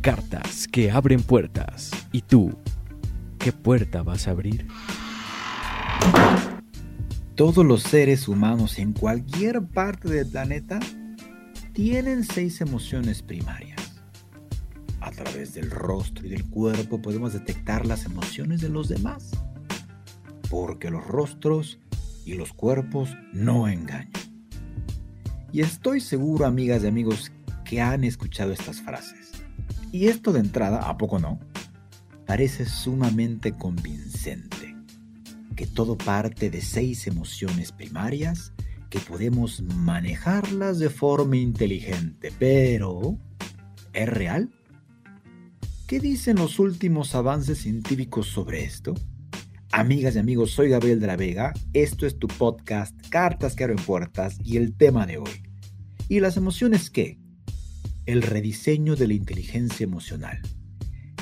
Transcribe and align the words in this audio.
Cartas 0.00 0.68
que 0.68 0.90
abren 0.90 1.22
puertas. 1.22 1.90
¿Y 2.12 2.22
tú? 2.22 2.56
¿Qué 3.38 3.52
puerta 3.52 4.02
vas 4.02 4.28
a 4.28 4.30
abrir? 4.30 4.66
Todos 7.34 7.64
los 7.64 7.82
seres 7.82 8.28
humanos 8.28 8.78
en 8.78 8.92
cualquier 8.92 9.66
parte 9.66 10.08
del 10.08 10.26
planeta 10.26 10.78
tienen 11.72 12.24
seis 12.24 12.60
emociones 12.60 13.22
primarias. 13.22 14.00
A 15.00 15.10
través 15.10 15.54
del 15.54 15.70
rostro 15.70 16.26
y 16.26 16.30
del 16.30 16.44
cuerpo 16.44 17.02
podemos 17.02 17.32
detectar 17.32 17.86
las 17.86 18.04
emociones 18.04 18.60
de 18.60 18.68
los 18.68 18.88
demás. 18.88 19.32
Porque 20.48 20.90
los 20.90 21.06
rostros 21.06 21.80
y 22.24 22.34
los 22.34 22.52
cuerpos 22.52 23.16
no 23.32 23.68
engañan. 23.68 24.10
Y 25.52 25.60
estoy 25.62 26.00
seguro, 26.00 26.46
amigas 26.46 26.84
y 26.84 26.86
amigos, 26.86 27.32
que 27.64 27.80
han 27.80 28.04
escuchado 28.04 28.52
estas 28.52 28.80
frases. 28.80 29.27
Y 29.90 30.08
esto 30.08 30.32
de 30.32 30.40
entrada, 30.40 30.88
¿a 30.88 30.98
poco 30.98 31.18
no? 31.18 31.38
Parece 32.26 32.66
sumamente 32.66 33.52
convincente. 33.52 34.76
Que 35.56 35.66
todo 35.66 35.96
parte 35.96 36.50
de 36.50 36.60
seis 36.60 37.06
emociones 37.06 37.72
primarias 37.72 38.52
que 38.90 39.00
podemos 39.00 39.62
manejarlas 39.62 40.78
de 40.78 40.90
forma 40.90 41.36
inteligente. 41.36 42.32
Pero, 42.38 43.18
¿es 43.92 44.08
real? 44.08 44.50
¿Qué 45.86 46.00
dicen 46.00 46.36
los 46.36 46.58
últimos 46.58 47.14
avances 47.14 47.58
científicos 47.58 48.26
sobre 48.26 48.64
esto? 48.64 48.94
Amigas 49.72 50.16
y 50.16 50.18
amigos, 50.18 50.50
soy 50.50 50.68
Gabriel 50.68 51.00
de 51.00 51.06
la 51.06 51.16
Vega, 51.16 51.52
esto 51.72 52.06
es 52.06 52.18
tu 52.18 52.26
podcast 52.26 52.94
Cartas 53.08 53.54
que 53.54 53.64
abren 53.64 53.78
puertas 53.78 54.38
y 54.44 54.56
el 54.56 54.74
tema 54.74 55.06
de 55.06 55.18
hoy. 55.18 55.42
¿Y 56.08 56.20
las 56.20 56.36
emociones 56.36 56.90
qué? 56.90 57.18
El 58.08 58.22
rediseño 58.22 58.96
de 58.96 59.06
la 59.06 59.12
inteligencia 59.12 59.84
emocional. 59.84 60.40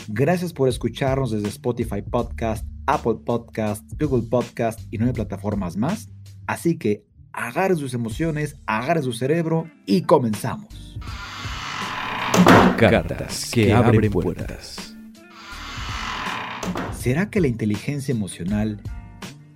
Gracias 0.06 0.52
por 0.52 0.68
escucharnos 0.68 1.32
desde 1.32 1.48
Spotify 1.48 2.00
Podcast, 2.00 2.64
Apple 2.86 3.16
Podcast, 3.26 3.84
Google 4.00 4.28
Podcast 4.30 4.78
y 4.92 4.98
nueve 4.98 5.14
plataformas 5.14 5.76
más. 5.76 6.08
Así 6.46 6.78
que 6.78 7.04
agarre 7.32 7.74
sus 7.74 7.92
emociones, 7.92 8.54
agarre 8.66 9.02
su 9.02 9.12
cerebro 9.12 9.68
y 9.84 10.02
comenzamos. 10.02 10.96
Cartas 12.78 13.50
que 13.50 13.72
abren 13.72 14.08
puertas. 14.08 14.96
¿Será 16.96 17.30
que 17.30 17.40
la 17.40 17.48
inteligencia 17.48 18.12
emocional 18.12 18.80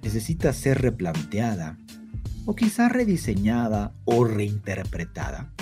necesita 0.02 0.52
ser 0.52 0.82
replanteada 0.82 1.78
o 2.44 2.56
quizá 2.56 2.88
rediseñada 2.88 3.94
o 4.04 4.24
reinterpretada? 4.24 5.52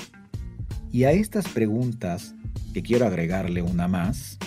Y 0.91 1.05
a 1.05 1.12
estas 1.12 1.48
preguntas, 1.48 2.34
que 2.72 2.83
quiero 2.83 3.06
agregarle 3.06 3.62
una 3.62 3.89
más, 3.89 4.39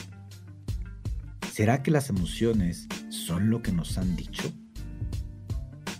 ¿será 1.51 1.83
que 1.83 1.91
las 1.91 2.09
emociones 2.09 2.87
son 3.09 3.49
lo 3.49 3.61
que 3.61 3.71
nos 3.71 3.97
han 3.97 4.15
dicho? 4.15 4.51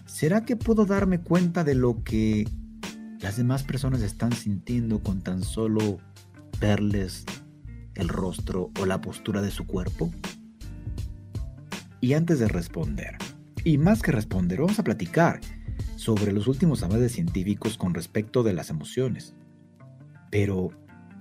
¿Será 0.05 0.45
que 0.45 0.55
puedo 0.55 0.85
darme 0.85 1.19
cuenta 1.19 1.63
de 1.63 1.75
lo 1.75 2.03
que 2.03 2.47
las 3.19 3.37
demás 3.37 3.63
personas 3.63 4.01
están 4.01 4.31
sintiendo 4.33 5.01
con 5.01 5.21
tan 5.21 5.43
solo 5.43 5.99
verles 6.59 7.25
el 7.95 8.07
rostro 8.07 8.71
o 8.79 8.85
la 8.85 9.01
postura 9.01 9.41
de 9.41 9.51
su 9.51 9.65
cuerpo? 9.65 10.11
Y 11.99 12.13
antes 12.13 12.39
de 12.39 12.47
responder, 12.47 13.17
y 13.63 13.77
más 13.77 14.01
que 14.01 14.11
responder, 14.11 14.61
vamos 14.61 14.79
a 14.79 14.83
platicar 14.83 15.39
sobre 15.97 16.31
los 16.31 16.47
últimos 16.47 16.81
avances 16.81 17.11
científicos 17.11 17.77
con 17.77 17.93
respecto 17.93 18.41
de 18.41 18.53
las 18.53 18.71
emociones. 18.71 19.35
Pero 20.31 20.71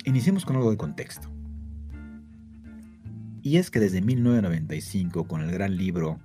iniciemos 0.04 0.47
con 0.47 0.56
algo 0.56 0.71
de 0.71 0.78
contexto. 0.78 1.28
Y 3.43 3.56
es 3.56 3.71
que 3.71 3.81
desde 3.81 4.00
1995, 4.00 5.26
con 5.26 5.43
el 5.43 5.50
gran 5.50 5.76
libro, 5.76 6.19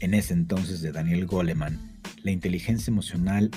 en 0.00 0.14
ese 0.14 0.32
entonces 0.32 0.80
de 0.80 0.92
Daniel 0.92 1.26
Goleman, 1.26 1.78
la 2.22 2.30
inteligencia 2.30 2.90
emocional 2.90 3.50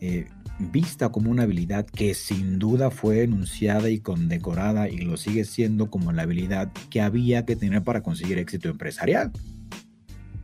eh, 0.00 0.28
vista 0.58 1.10
como 1.10 1.30
una 1.30 1.42
habilidad 1.42 1.86
que 1.86 2.14
sin 2.14 2.58
duda 2.58 2.90
fue 2.90 3.22
enunciada 3.22 3.90
y 3.90 3.98
condecorada 3.98 4.88
y 4.88 4.98
lo 4.98 5.16
sigue 5.16 5.44
siendo 5.44 5.90
como 5.90 6.12
la 6.12 6.22
habilidad 6.22 6.72
que 6.90 7.00
había 7.00 7.44
que 7.44 7.56
tener 7.56 7.82
para 7.82 8.02
conseguir 8.02 8.38
éxito 8.38 8.68
empresarial. 8.68 9.32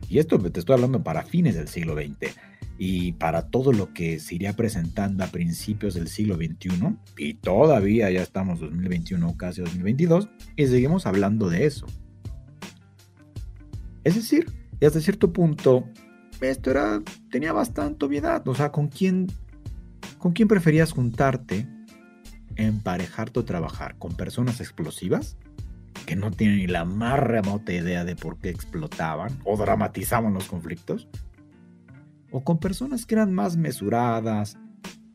Y 0.09 0.19
esto 0.19 0.37
te 0.37 0.59
estoy 0.59 0.73
hablando 0.73 1.03
para 1.03 1.23
fines 1.23 1.55
del 1.55 1.67
siglo 1.67 1.95
XX 1.95 2.35
y 2.77 3.13
para 3.13 3.49
todo 3.49 3.71
lo 3.71 3.93
que 3.93 4.19
se 4.19 4.35
iría 4.35 4.53
presentando 4.53 5.23
a 5.23 5.27
principios 5.27 5.93
del 5.93 6.07
siglo 6.07 6.35
XXI, 6.35 6.95
y 7.17 7.35
todavía 7.35 8.09
ya 8.11 8.21
estamos 8.21 8.59
2021, 8.59 9.37
casi 9.37 9.61
2022, 9.61 10.29
y 10.55 10.67
seguimos 10.67 11.05
hablando 11.05 11.49
de 11.49 11.65
eso. 11.65 11.85
Es 14.03 14.15
decir, 14.15 14.51
y 14.79 14.85
hasta 14.85 14.99
cierto 14.99 15.31
punto, 15.31 15.87
esto 16.41 16.71
era, 16.71 17.01
tenía 17.31 17.53
bastante 17.53 18.05
obviedad. 18.05 18.45
O 18.47 18.55
sea, 18.55 18.71
¿con 18.71 18.87
quién, 18.89 19.27
¿con 20.17 20.33
quién 20.33 20.47
preferías 20.47 20.91
juntarte, 20.91 21.67
emparejarte 22.55 23.39
o 23.39 23.45
trabajar? 23.45 23.97
¿Con 23.97 24.13
personas 24.15 24.59
explosivas? 24.59 25.37
que 26.05 26.15
no 26.15 26.31
tienen 26.31 26.57
ni 26.57 26.67
la 26.67 26.85
más 26.85 27.19
remota 27.19 27.71
idea 27.71 28.03
de 28.03 28.15
por 28.15 28.37
qué 28.37 28.49
explotaban 28.49 29.39
o 29.45 29.57
dramatizaban 29.57 30.33
los 30.33 30.47
conflictos, 30.47 31.07
o 32.33 32.43
con 32.43 32.57
personas 32.57 33.05
que 33.05 33.13
eran 33.13 33.31
más 33.31 33.57
mesuradas 33.57 34.57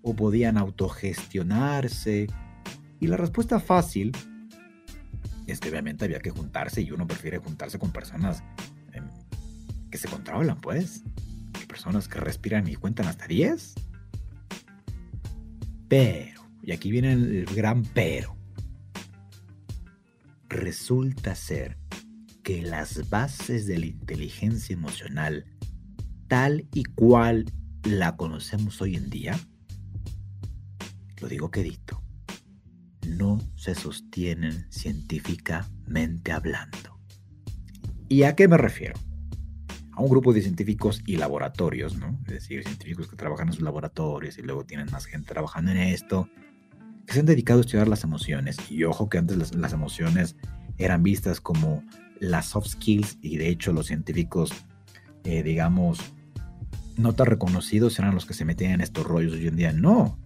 o 0.03 0.15
podían 0.15 0.57
autogestionarse. 0.57 2.29
Y 3.01 3.09
la 3.09 3.17
respuesta 3.17 3.59
fácil 3.59 4.13
es 5.49 5.59
que 5.59 5.69
obviamente 5.69 6.05
había 6.05 6.21
que 6.21 6.31
juntarse 6.31 6.81
y 6.81 6.93
uno 6.93 7.09
prefiere 7.09 7.39
juntarse 7.39 7.81
con 7.81 7.91
personas 7.91 8.45
em, 8.93 9.05
que 9.91 9.99
se 9.99 10.09
controlan, 10.09 10.61
pues. 10.61 11.03
Personas 11.67 12.07
que 12.07 12.21
respiran 12.21 12.69
y 12.69 12.77
cuentan 12.77 13.09
hasta 13.09 13.27
10. 13.27 13.75
Pero, 15.89 16.49
y 16.63 16.71
aquí 16.71 16.93
viene 16.93 17.15
el 17.15 17.47
gran 17.47 17.83
pero, 17.83 18.37
resulta 20.49 21.35
ser 21.35 21.79
que 22.45 22.63
las 22.63 23.11
bases 23.11 23.67
de 23.67 23.79
la 23.79 23.87
inteligencia 23.87 24.73
emocional 24.73 25.45
tal 26.29 26.69
y 26.73 26.85
cual 26.85 27.47
la 27.85 28.17
conocemos 28.17 28.81
hoy 28.81 28.97
en 28.97 29.11
día, 29.11 29.39
lo 31.21 31.29
digo 31.29 31.51
quedito, 31.51 32.03
no 33.07 33.41
se 33.57 33.75
sostienen 33.75 34.67
científicamente 34.71 36.33
hablando. 36.33 37.01
¿Y 38.09 38.23
a 38.23 38.37
qué 38.37 38.47
me 38.47 38.57
refiero? 38.57 38.95
A 39.93 40.03
un 40.03 40.09
grupo 40.09 40.33
de 40.33 40.43
científicos 40.43 41.03
y 41.07 41.17
laboratorios, 41.17 41.97
¿no? 41.97 42.19
Es 42.27 42.35
decir, 42.35 42.63
científicos 42.63 43.09
que 43.09 43.17
trabajan 43.17 43.49
en 43.49 43.55
sus 43.55 43.63
laboratorios 43.63 44.39
y 44.39 44.43
luego 44.43 44.65
tienen 44.65 44.89
más 44.93 45.07
gente 45.07 45.29
trabajando 45.29 45.73
en 45.73 45.79
esto, 45.79 46.29
que 47.07 47.15
se 47.15 47.21
han 47.21 47.27
dedicado 47.27 47.61
a 47.61 47.63
estudiar 47.63 47.89
las 47.89 48.05
emociones. 48.05 48.59
Y 48.71 48.85
ojo 48.85 49.09
que 49.09 49.19
antes 49.19 49.55
las, 49.57 49.73
emociones 49.73 50.37
eran 50.77 51.03
vistas 51.03 51.41
como 51.41 51.83
las 52.21 52.47
soft 52.47 52.69
skills 52.69 53.19
y 53.23 53.39
de 53.39 53.49
hecho 53.49 53.73
los 53.73 53.87
científicos, 53.87 54.53
eh, 55.25 55.43
digamos, 55.43 56.15
no 56.99 57.15
tan 57.15 57.27
reconocidos 57.27 57.99
eran 57.99 58.15
los 58.15 58.27
que 58.27 58.35
se 58.35 58.45
metían 58.45 58.73
en 58.73 58.81
estos 58.81 59.07
rollos. 59.07 59.33
Hoy 59.35 59.47
en 59.47 59.57
día 59.57 59.73
no. 59.73 60.19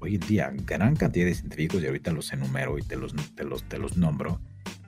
Hoy 0.00 0.14
en 0.14 0.20
día, 0.22 0.52
gran 0.64 0.96
cantidad 0.96 1.26
de 1.26 1.34
científicos, 1.34 1.82
y 1.82 1.86
ahorita 1.86 2.12
los 2.12 2.32
enumero 2.32 2.78
y 2.78 2.82
te 2.82 2.96
los, 2.96 3.14
los, 3.44 3.64
te 3.64 3.78
los 3.78 3.96
nombro, 3.96 4.40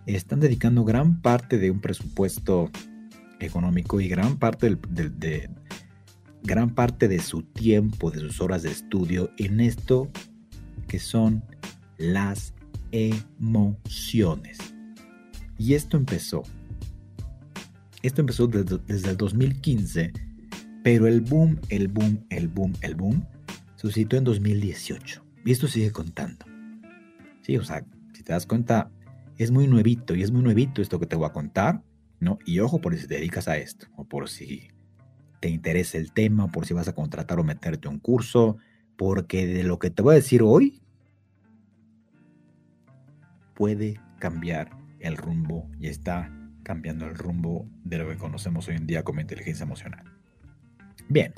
están 0.07 0.41
dedicando 0.41 0.85
gran 0.85 1.21
parte 1.21 1.59
de 1.59 1.71
un 1.71 1.81
presupuesto 1.81 2.71
económico 3.39 4.01
y 4.01 4.09
gran 4.09 4.39
parte 4.39 4.77
de, 4.89 5.51
gran 6.43 6.71
parte 6.71 7.07
de 7.07 7.19
su 7.21 7.43
tiempo, 7.43 8.11
de 8.11 8.21
sus 8.21 8.41
horas 8.41 8.63
de 8.63 8.71
estudio 8.71 9.31
en 9.37 9.61
esto 9.61 10.09
que 10.89 10.99
son 10.99 11.45
las 11.99 12.55
emociones. 12.93 14.59
Y 15.59 15.75
esto 15.75 15.99
empezó. 15.99 16.45
Esto 18.03 18.23
empezó 18.23 18.47
desde, 18.47 18.79
desde 18.87 19.11
el 19.11 19.17
2015 19.19 20.30
pero 20.83 21.07
el 21.07 21.21
boom, 21.21 21.59
el 21.69 21.89
boom, 21.89 22.25
el 22.31 22.49
boom, 22.49 22.73
el 22.81 22.95
boom 22.95 23.27
suscitó 23.77 24.17
en 24.17 24.25
2018. 24.25 25.25
Y 25.45 25.53
esto 25.53 25.69
sigue 25.69 25.91
contando. 25.91 26.47
Sí, 27.43 27.57
o 27.57 27.65
sea, 27.65 27.85
si 28.13 28.23
te 28.23 28.33
das 28.33 28.47
cuenta, 28.47 28.91
Es 29.39 29.51
muy 29.51 29.67
nuevito 29.67 30.15
y 30.15 30.23
es 30.23 30.31
muy 30.31 30.43
nuevito 30.43 30.83
esto 30.83 31.01
que 31.01 31.07
te 31.07 31.17
voy 31.17 31.27
a 31.27 31.33
contar, 31.33 31.83
¿no? 32.19 32.39
Y 32.45 32.61
ojo 32.61 32.79
por 32.83 32.95
si 32.95 33.07
te 33.07 33.15
dedicas 33.15 33.49
a 33.49 33.57
esto, 33.57 33.87
o 33.97 34.05
por 34.05 34.29
si 34.29 34.69
te 35.41 35.49
interesa 35.49 35.97
el 35.97 36.13
tema, 36.13 36.49
por 36.53 36.67
si 36.67 36.75
vas 36.75 36.89
a 36.89 36.95
contratar 36.95 37.41
o 37.41 37.43
meterte 37.43 37.89
a 37.89 37.91
un 37.91 38.01
curso, 38.01 38.59
porque 38.99 39.47
de 39.47 39.65
lo 39.65 39.79
que 39.79 39.89
te 39.89 40.03
voy 40.03 40.13
a 40.13 40.17
decir 40.17 40.43
hoy 40.43 40.83
puede 43.55 43.99
cambiar 44.19 44.77
el 44.99 45.17
rumbo 45.17 45.71
y 45.79 45.87
está 45.87 46.31
cambiando 46.63 47.07
el 47.07 47.15
rumbo 47.15 47.67
de 47.83 47.97
lo 47.97 48.09
que 48.09 48.17
conocemos 48.17 48.69
hoy 48.69 48.77
en 48.77 48.87
día 48.87 49.05
como 49.05 49.23
inteligencia 49.23 49.65
emocional. 49.65 50.20
Bien, 51.11 51.33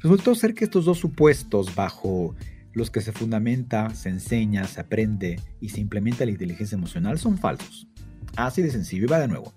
resultó 0.00 0.34
ser 0.36 0.54
que 0.54 0.64
estos 0.64 0.84
dos 0.84 0.98
supuestos 0.98 1.74
bajo 1.74 2.36
los 2.72 2.90
que 2.90 3.00
se 3.00 3.12
fundamenta, 3.12 3.90
se 3.90 4.08
enseña, 4.08 4.64
se 4.64 4.80
aprende 4.80 5.40
y 5.60 5.70
se 5.70 5.80
implementa 5.80 6.24
la 6.24 6.30
inteligencia 6.30 6.76
emocional 6.76 7.18
son 7.18 7.36
falsos. 7.36 7.88
Así 8.36 8.62
de 8.62 8.70
sencillo, 8.70 9.04
y 9.04 9.08
va 9.08 9.18
de 9.18 9.26
nuevo. 9.26 9.52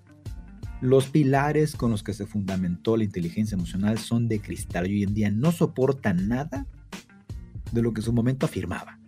Los 0.80 1.06
pilares 1.06 1.76
con 1.76 1.92
los 1.92 2.02
que 2.02 2.12
se 2.12 2.26
fundamentó 2.26 2.96
la 2.96 3.04
inteligencia 3.04 3.54
emocional 3.54 3.98
son 3.98 4.26
de 4.26 4.40
cristal 4.40 4.90
y 4.90 4.94
hoy 4.94 5.02
en 5.04 5.14
día 5.14 5.30
no 5.30 5.52
soportan 5.52 6.26
nada 6.26 6.66
de 7.70 7.82
lo 7.82 7.92
que 7.92 8.00
en 8.00 8.04
su 8.04 8.12
momento 8.12 8.46
afirmaba. 8.46 8.98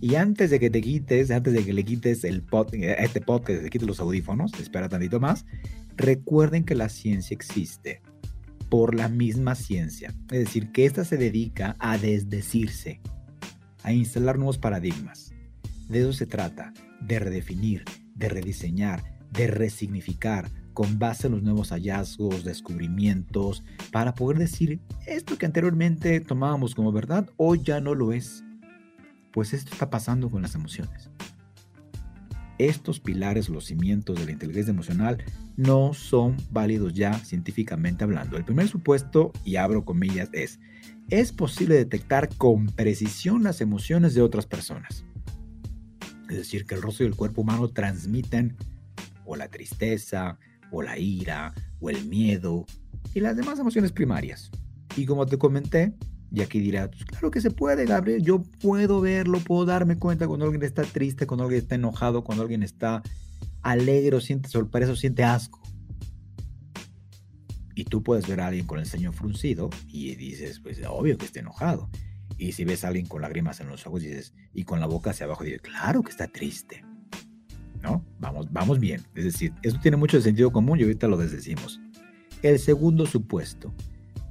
Y 0.00 0.14
antes 0.14 0.50
de 0.50 0.60
que 0.60 0.70
te 0.70 0.80
quites, 0.80 1.32
antes 1.32 1.52
de 1.52 1.64
que 1.64 1.72
le 1.72 1.84
quites 1.84 2.22
el 2.22 2.42
pod, 2.42 2.72
este 2.72 3.20
podcast, 3.20 3.62
te 3.64 3.70
quites 3.70 3.88
los 3.88 3.98
audífonos, 3.98 4.52
espera 4.60 4.88
tantito 4.88 5.18
más, 5.18 5.44
recuerden 5.96 6.62
que 6.64 6.76
la 6.76 6.88
ciencia 6.88 7.34
existe 7.34 8.00
por 8.72 8.94
la 8.94 9.10
misma 9.10 9.54
ciencia. 9.54 10.14
Es 10.30 10.46
decir, 10.46 10.72
que 10.72 10.86
ésta 10.86 11.04
se 11.04 11.18
dedica 11.18 11.76
a 11.78 11.98
desdecirse, 11.98 13.02
a 13.82 13.92
instalar 13.92 14.38
nuevos 14.38 14.56
paradigmas. 14.56 15.34
De 15.90 16.00
eso 16.00 16.14
se 16.14 16.24
trata, 16.24 16.72
de 17.02 17.18
redefinir, 17.18 17.84
de 18.14 18.30
rediseñar, 18.30 19.02
de 19.30 19.48
resignificar 19.48 20.50
con 20.72 20.98
base 20.98 21.26
en 21.26 21.34
los 21.34 21.42
nuevos 21.42 21.68
hallazgos, 21.68 22.44
descubrimientos, 22.44 23.62
para 23.90 24.14
poder 24.14 24.38
decir 24.38 24.80
esto 25.06 25.36
que 25.36 25.44
anteriormente 25.44 26.20
tomábamos 26.20 26.74
como 26.74 26.92
verdad, 26.92 27.28
hoy 27.36 27.60
ya 27.62 27.78
no 27.82 27.94
lo 27.94 28.14
es. 28.14 28.42
Pues 29.34 29.52
esto 29.52 29.74
está 29.74 29.90
pasando 29.90 30.30
con 30.30 30.40
las 30.40 30.54
emociones. 30.54 31.10
Estos 32.62 33.00
pilares, 33.00 33.48
los 33.48 33.64
cimientos 33.66 34.18
de 34.18 34.24
la 34.24 34.30
inteligencia 34.30 34.70
emocional, 34.70 35.18
no 35.56 35.94
son 35.94 36.36
válidos 36.50 36.94
ya 36.94 37.12
científicamente 37.14 38.04
hablando. 38.04 38.36
El 38.36 38.44
primer 38.44 38.68
supuesto, 38.68 39.32
y 39.44 39.56
abro 39.56 39.84
comillas, 39.84 40.28
es 40.32 40.60
es 41.10 41.32
posible 41.32 41.74
detectar 41.74 42.28
con 42.36 42.66
precisión 42.66 43.42
las 43.42 43.60
emociones 43.60 44.14
de 44.14 44.22
otras 44.22 44.46
personas. 44.46 45.04
Es 46.30 46.36
decir, 46.36 46.64
que 46.64 46.74
el 46.74 46.82
rostro 46.82 47.04
y 47.04 47.08
el 47.08 47.16
cuerpo 47.16 47.42
humano 47.42 47.68
transmiten 47.68 48.56
o 49.24 49.36
la 49.36 49.48
tristeza, 49.48 50.38
o 50.70 50.82
la 50.82 50.98
ira, 50.98 51.52
o 51.80 51.90
el 51.90 52.06
miedo, 52.06 52.64
y 53.12 53.20
las 53.20 53.36
demás 53.36 53.58
emociones 53.58 53.92
primarias. 53.92 54.50
Y 54.96 55.04
como 55.04 55.26
te 55.26 55.36
comenté, 55.36 55.94
y 56.34 56.40
aquí 56.40 56.60
dirás, 56.60 56.88
pues 56.88 57.04
claro 57.04 57.30
que 57.30 57.42
se 57.42 57.50
puede, 57.50 57.84
Gabriel, 57.84 58.22
yo 58.22 58.42
puedo 58.42 59.02
verlo, 59.02 59.38
puedo 59.40 59.66
darme 59.66 59.98
cuenta 59.98 60.26
cuando 60.26 60.46
alguien 60.46 60.62
está 60.62 60.82
triste, 60.82 61.26
cuando 61.26 61.44
alguien 61.44 61.62
está 61.62 61.74
enojado, 61.74 62.24
cuando 62.24 62.42
alguien 62.42 62.62
está 62.62 63.02
alegre 63.60 64.16
o 64.16 64.20
siente 64.20 64.48
sorpresa 64.48 64.92
o 64.92 64.96
siente 64.96 65.24
asco. 65.24 65.60
Y 67.74 67.84
tú 67.84 68.02
puedes 68.02 68.26
ver 68.26 68.40
a 68.40 68.46
alguien 68.46 68.66
con 68.66 68.78
el 68.78 68.86
ceño 68.86 69.12
fruncido 69.12 69.68
y 69.88 70.14
dices, 70.16 70.60
pues 70.60 70.80
obvio 70.88 71.18
que 71.18 71.26
está 71.26 71.40
enojado. 71.40 71.90
Y 72.38 72.52
si 72.52 72.64
ves 72.64 72.84
a 72.84 72.88
alguien 72.88 73.06
con 73.06 73.20
lágrimas 73.20 73.60
en 73.60 73.68
los 73.68 73.86
ojos 73.86 74.00
dices, 74.02 74.32
y 74.54 74.64
con 74.64 74.80
la 74.80 74.86
boca 74.86 75.10
hacia 75.10 75.26
abajo, 75.26 75.44
dices, 75.44 75.60
claro 75.60 76.02
que 76.02 76.10
está 76.10 76.28
triste. 76.28 76.82
¿No? 77.82 78.06
Vamos, 78.20 78.50
vamos 78.50 78.78
bien. 78.80 79.02
Es 79.14 79.24
decir, 79.24 79.52
esto 79.62 79.80
tiene 79.80 79.98
mucho 79.98 80.18
sentido 80.20 80.50
común 80.50 80.80
y 80.80 80.84
ahorita 80.84 81.08
lo 81.08 81.18
desdecimos. 81.18 81.80
El 82.42 82.58
segundo 82.58 83.04
supuesto, 83.04 83.74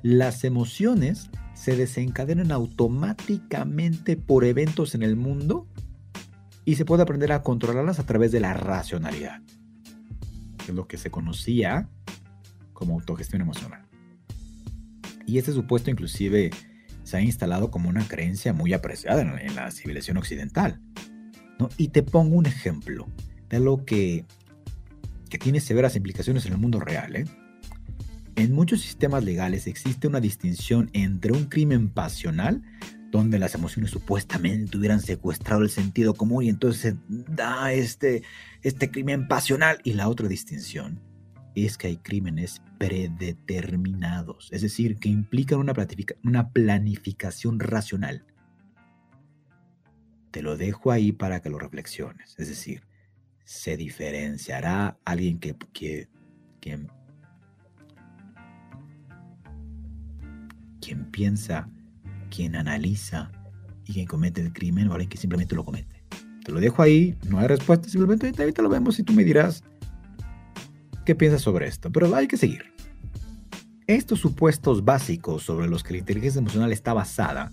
las 0.04 0.44
emociones 0.44 1.30
se 1.54 1.76
desencadenan 1.76 2.52
automáticamente 2.52 4.18
por 4.18 4.46
eventos 4.46 4.96
en 4.96 5.04
el 5.04 5.16
mundo 5.16 5.68
y 6.66 6.76
se 6.76 6.86
puede 6.86 7.04
aprender 7.04 7.32
a 7.32 7.44
controlarlas 7.44 8.00
a 8.00 8.06
través 8.06 8.32
de 8.32 8.40
la 8.40 8.54
racionalidad, 8.54 9.42
que 10.58 10.72
es 10.72 10.76
lo 10.76 10.88
que 10.88 10.98
se 10.98 11.12
conocía 11.12 11.90
como 12.74 12.96
autogestión 12.96 13.42
emocional. 13.42 13.86
Y 15.28 15.38
este 15.38 15.52
supuesto 15.52 15.92
inclusive 15.92 16.52
se 17.04 17.18
ha 17.18 17.22
instalado 17.22 17.72
como 17.72 17.90
una 17.90 18.08
creencia 18.08 18.54
muy 18.54 18.74
apreciada 18.74 19.22
en, 19.22 19.56
la 19.56 19.70
civilización 19.72 20.18
occidental. 20.18 20.82
¿no? 21.60 21.70
Y 21.78 21.90
te 21.90 22.04
pongo 22.04 22.36
un 22.36 22.46
ejemplo 22.46 23.08
de 23.50 23.60
lo 23.60 23.86
que, 23.86 24.26
que 25.30 25.38
tiene 25.38 25.60
severas 25.60 25.96
implicaciones 25.96 26.46
en 26.46 26.54
el 26.54 26.58
mundo 26.58 26.80
real. 26.80 27.16
¿eh? 27.16 27.26
En 28.36 28.54
muchos 28.54 28.82
sistemas 28.82 29.24
legales 29.24 29.68
existe 29.68 30.08
una 30.08 30.20
distinción 30.20 30.90
entre 30.94 31.34
un 31.34 31.46
crimen 31.46 31.90
pasional, 31.90 32.64
donde 33.12 33.40
las 33.40 33.56
emociones 33.56 33.92
supuestamente 33.92 34.78
hubieran 34.78 35.02
secuestrado 35.02 35.64
el 35.64 35.70
sentido 35.70 36.14
común 36.14 36.46
y 36.46 36.50
entonces 36.50 36.96
da 37.08 37.74
este, 37.74 38.24
este 38.62 38.90
crimen 38.90 39.28
pasional, 39.28 39.80
y 39.84 39.94
la 39.94 40.08
otra 40.08 40.28
distinción 40.30 41.02
es 41.56 41.78
que 41.78 41.88
hay 41.88 41.98
crímenes 41.98 42.62
predeterminados, 42.78 44.48
es 44.52 44.62
decir, 44.62 44.98
que 44.98 45.10
implican 45.10 45.60
una, 45.60 45.74
una 46.24 46.50
planificación 46.50 47.60
racional. 47.60 48.26
Te 50.32 50.42
lo 50.42 50.56
dejo 50.56 50.92
ahí 50.92 51.12
para 51.12 51.42
que 51.42 51.50
lo 51.50 51.60
reflexiones, 51.60 52.36
es 52.38 52.48
decir, 52.48 52.84
se 53.44 53.76
diferenciará 53.76 54.98
alguien 55.04 55.40
que, 55.40 55.58
que, 55.74 56.08
quien, 56.62 56.90
quien 60.82 61.06
piensa, 61.12 61.70
quien 62.30 62.56
analiza 62.56 63.32
y 63.86 63.94
quien 63.94 64.08
comete 64.08 64.42
el 64.42 64.52
crimen 64.52 64.90
o 64.90 64.94
alguien 64.94 65.10
que 65.10 65.18
simplemente 65.18 65.56
lo 65.56 65.64
comete. 65.64 66.04
Te 66.44 66.52
lo 66.52 66.60
dejo 66.60 66.82
ahí, 66.82 67.16
no 67.30 67.40
hay 67.40 67.48
respuesta, 67.48 67.88
simplemente 67.88 68.34
ahorita 68.38 68.62
lo 68.62 68.70
vemos 68.70 69.00
y 69.00 69.04
tú 69.04 69.14
me 69.14 69.24
dirás 69.24 69.64
qué 71.06 71.16
piensas 71.16 71.42
sobre 71.42 71.68
esto, 71.68 71.92
pero 71.92 72.14
hay 72.16 72.28
que 72.28 72.38
seguir. 72.38 72.66
Estos 73.88 74.20
supuestos 74.20 74.84
básicos 74.84 75.44
sobre 75.44 75.68
los 75.68 75.84
que 75.84 75.94
la 75.94 76.00
inteligencia 76.00 76.40
emocional 76.40 76.72
está 76.72 76.94
basada, 76.94 77.52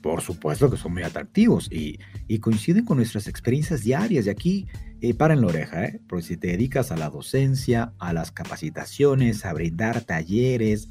por 0.00 0.22
supuesto 0.22 0.70
que 0.70 0.76
son 0.76 0.92
muy 0.92 1.02
atractivos 1.02 1.68
y, 1.70 1.98
coinciden 2.38 2.84
con 2.84 2.96
nuestras 2.96 3.26
experiencias 3.26 3.82
diarias. 3.82 4.26
Y 4.26 4.30
aquí, 4.30 4.66
eh, 5.00 5.14
para 5.14 5.34
en 5.34 5.42
la 5.42 5.48
oreja, 5.48 5.84
¿eh? 5.84 6.00
porque 6.08 6.24
si 6.24 6.36
te 6.36 6.48
dedicas 6.48 6.90
a 6.90 6.96
la 6.96 7.10
docencia, 7.10 7.92
a 7.98 8.12
las 8.12 8.30
capacitaciones, 8.30 9.44
a 9.44 9.52
brindar 9.52 10.02
talleres, 10.02 10.88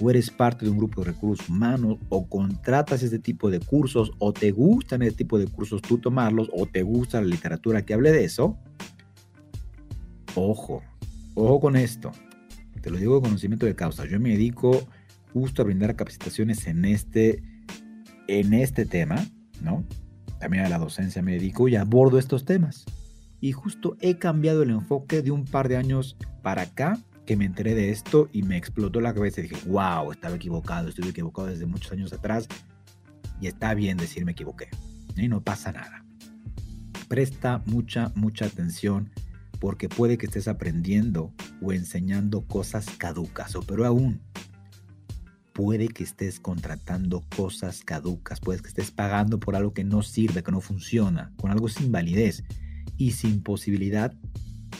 o 0.00 0.10
eres 0.10 0.30
parte 0.30 0.64
de 0.64 0.70
un 0.70 0.78
grupo 0.78 1.02
de 1.02 1.12
recursos 1.12 1.48
humanos, 1.48 1.98
o 2.08 2.26
contratas 2.26 3.02
este 3.02 3.18
tipo 3.18 3.50
de 3.50 3.60
cursos, 3.60 4.12
o 4.18 4.32
te 4.32 4.50
gustan 4.50 5.02
este 5.02 5.18
tipo 5.18 5.38
de 5.38 5.46
cursos 5.46 5.82
tú 5.82 5.98
tomarlos, 5.98 6.50
o 6.52 6.66
te 6.66 6.82
gusta 6.82 7.20
la 7.20 7.26
literatura 7.26 7.82
que 7.82 7.94
hable 7.94 8.12
de 8.12 8.24
eso, 8.24 8.56
ojo, 10.34 10.82
Ojo 11.34 11.60
con 11.60 11.76
esto, 11.76 12.10
te 12.82 12.90
lo 12.90 12.98
digo 12.98 13.16
de 13.16 13.22
conocimiento 13.22 13.66
de 13.66 13.76
causa. 13.76 14.04
Yo 14.04 14.18
me 14.18 14.30
dedico 14.30 14.86
justo 15.32 15.62
a 15.62 15.64
brindar 15.64 15.94
capacitaciones 15.94 16.66
en 16.66 16.84
este, 16.84 17.42
en 18.26 18.52
este 18.52 18.84
tema, 18.84 19.24
¿no? 19.62 19.84
También 20.40 20.64
a 20.64 20.68
la 20.68 20.78
docencia 20.78 21.22
me 21.22 21.32
dedico 21.32 21.68
y 21.68 21.76
abordo 21.76 22.18
estos 22.18 22.44
temas. 22.44 22.84
Y 23.40 23.52
justo 23.52 23.96
he 24.00 24.16
cambiado 24.16 24.62
el 24.62 24.70
enfoque 24.70 25.22
de 25.22 25.30
un 25.30 25.44
par 25.44 25.68
de 25.68 25.76
años 25.76 26.16
para 26.42 26.62
acá 26.62 26.98
que 27.26 27.36
me 27.36 27.44
enteré 27.44 27.74
de 27.74 27.90
esto 27.90 28.28
y 28.32 28.42
me 28.42 28.56
explotó 28.56 29.00
la 29.00 29.14
cabeza 29.14 29.40
dije, 29.40 29.56
wow, 29.66 30.12
estaba 30.12 30.36
equivocado, 30.36 30.88
estuve 30.88 31.10
equivocado 31.10 31.48
desde 31.48 31.66
muchos 31.66 31.92
años 31.92 32.12
atrás 32.12 32.48
y 33.40 33.46
está 33.46 33.74
bien 33.74 33.96
decir 33.96 34.24
me 34.24 34.32
equivoqué. 34.32 34.68
Y 35.16 35.28
no 35.28 35.42
pasa 35.42 35.72
nada. 35.72 36.04
Presta 37.08 37.62
mucha, 37.66 38.12
mucha 38.14 38.46
atención 38.46 39.10
porque 39.58 39.88
puede 39.88 40.16
que 40.18 40.26
estés 40.26 40.48
aprendiendo 40.48 41.34
o 41.60 41.72
enseñando 41.72 42.46
cosas 42.46 42.86
caducas, 42.96 43.54
o 43.54 43.62
pero 43.62 43.84
aún 43.84 44.20
puede 45.52 45.88
que 45.88 46.04
estés 46.04 46.40
contratando 46.40 47.22
cosas 47.36 47.82
caducas, 47.84 48.40
puede 48.40 48.60
que 48.60 48.68
estés 48.68 48.90
pagando 48.90 49.38
por 49.38 49.56
algo 49.56 49.74
que 49.74 49.84
no 49.84 50.02
sirve, 50.02 50.42
que 50.42 50.52
no 50.52 50.60
funciona, 50.60 51.32
con 51.36 51.50
algo 51.50 51.68
sin 51.68 51.92
validez 51.92 52.44
y 52.96 53.12
sin 53.12 53.42
posibilidad 53.42 54.14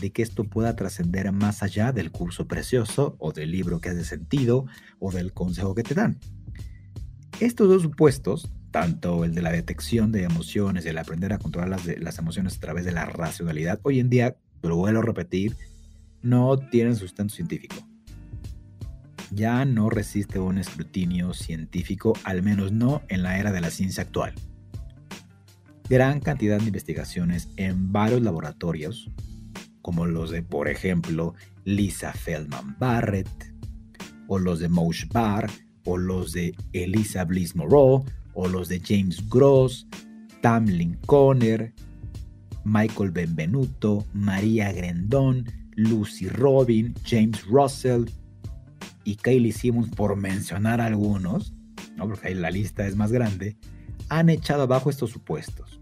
de 0.00 0.12
que 0.12 0.22
esto 0.22 0.44
pueda 0.44 0.76
trascender 0.76 1.30
más 1.32 1.62
allá 1.62 1.92
del 1.92 2.10
curso 2.10 2.46
precioso 2.46 3.16
o 3.18 3.32
del 3.32 3.50
libro 3.50 3.80
que 3.80 3.90
has 3.90 3.96
de 3.96 4.04
sentido 4.04 4.66
o 4.98 5.12
del 5.12 5.32
consejo 5.32 5.74
que 5.74 5.82
te 5.82 5.94
dan. 5.94 6.18
Estos 7.38 7.68
dos 7.68 7.82
supuestos, 7.82 8.50
tanto 8.70 9.24
el 9.24 9.34
de 9.34 9.42
la 9.42 9.52
detección 9.52 10.12
de 10.12 10.24
emociones 10.24 10.84
y 10.84 10.88
el 10.88 10.98
aprender 10.98 11.32
a 11.32 11.38
controlar 11.38 11.68
las, 11.68 11.86
las 11.98 12.18
emociones 12.18 12.56
a 12.56 12.60
través 12.60 12.84
de 12.84 12.92
la 12.92 13.06
racionalidad, 13.06 13.80
hoy 13.82 14.00
en 14.00 14.10
día 14.10 14.36
pero 14.60 14.76
vuelvo 14.76 15.00
a 15.00 15.02
repetir, 15.02 15.56
no 16.22 16.58
tienen 16.58 16.96
sustento 16.96 17.34
científico. 17.34 17.76
Ya 19.30 19.64
no 19.64 19.90
resiste 19.90 20.38
un 20.38 20.58
escrutinio 20.58 21.32
científico, 21.34 22.14
al 22.24 22.42
menos 22.42 22.72
no 22.72 23.02
en 23.08 23.22
la 23.22 23.38
era 23.38 23.52
de 23.52 23.60
la 23.60 23.70
ciencia 23.70 24.02
actual. 24.02 24.34
gran 25.88 26.20
cantidad 26.20 26.58
de 26.58 26.66
investigaciones 26.66 27.48
en 27.56 27.90
varios 27.90 28.22
laboratorios, 28.22 29.10
como 29.82 30.06
los 30.06 30.30
de, 30.30 30.42
por 30.42 30.68
ejemplo, 30.68 31.34
Lisa 31.64 32.12
Feldman 32.12 32.76
Barrett, 32.78 33.54
o 34.28 34.38
los 34.38 34.60
de 34.60 34.68
Moshe 34.68 35.06
Barr, 35.12 35.50
o 35.84 35.96
los 35.96 36.32
de 36.32 36.54
Elisa 36.72 37.24
Bliss 37.24 37.56
Moreau, 37.56 38.04
o 38.34 38.48
los 38.48 38.68
de 38.68 38.80
James 38.80 39.28
Gross, 39.28 39.86
Tamlin 40.40 40.96
Conner, 41.06 41.72
Michael 42.64 43.10
Benvenuto, 43.10 44.04
María 44.12 44.72
Grendon, 44.72 45.46
Lucy 45.74 46.28
Robin, 46.28 46.94
James 47.04 47.44
Russell 47.46 48.04
y 49.04 49.16
Kaylee 49.16 49.52
Simmons, 49.52 49.90
por 49.90 50.16
mencionar 50.16 50.80
algunos, 50.80 51.54
¿no? 51.96 52.06
porque 52.06 52.28
ahí 52.28 52.34
la 52.34 52.50
lista 52.50 52.86
es 52.86 52.96
más 52.96 53.12
grande, 53.12 53.56
han 54.08 54.28
echado 54.28 54.64
abajo 54.64 54.90
estos 54.90 55.10
supuestos. 55.10 55.80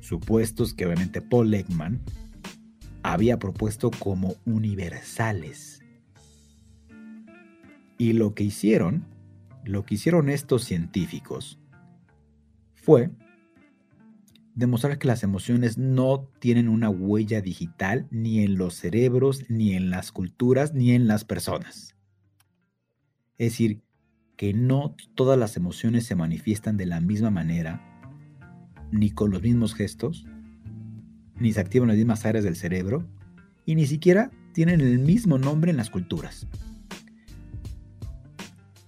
Supuestos 0.00 0.74
que 0.74 0.86
obviamente 0.86 1.20
Paul 1.20 1.52
Ekman 1.54 2.00
había 3.12 3.38
propuesto 3.38 3.90
como 3.90 4.34
universales. 4.44 5.80
Y 7.98 8.12
lo 8.12 8.34
que 8.34 8.42
hicieron, 8.42 9.06
lo 9.64 9.84
que 9.84 9.94
hicieron 9.94 10.28
estos 10.28 10.64
científicos, 10.64 11.60
fue 12.74 13.10
demostrar 14.54 14.98
que 14.98 15.06
las 15.06 15.22
emociones 15.22 15.78
no 15.78 16.28
tienen 16.40 16.68
una 16.68 16.90
huella 16.90 17.40
digital 17.40 18.08
ni 18.10 18.40
en 18.40 18.58
los 18.58 18.74
cerebros, 18.74 19.44
ni 19.48 19.74
en 19.74 19.90
las 19.90 20.10
culturas, 20.10 20.74
ni 20.74 20.92
en 20.92 21.06
las 21.06 21.24
personas. 21.24 21.94
Es 23.38 23.52
decir, 23.52 23.82
que 24.36 24.52
no 24.52 24.96
todas 25.14 25.38
las 25.38 25.56
emociones 25.56 26.04
se 26.06 26.16
manifiestan 26.16 26.76
de 26.76 26.86
la 26.86 27.00
misma 27.00 27.30
manera, 27.30 28.02
ni 28.90 29.10
con 29.10 29.30
los 29.30 29.42
mismos 29.42 29.74
gestos, 29.74 30.26
ni 31.38 31.52
se 31.52 31.60
activan 31.60 31.88
las 31.88 31.96
mismas 31.96 32.24
áreas 32.24 32.44
del 32.44 32.56
cerebro, 32.56 33.06
y 33.64 33.74
ni 33.74 33.86
siquiera 33.86 34.30
tienen 34.52 34.80
el 34.80 34.98
mismo 34.98 35.38
nombre 35.38 35.70
en 35.70 35.76
las 35.76 35.90
culturas. 35.90 36.46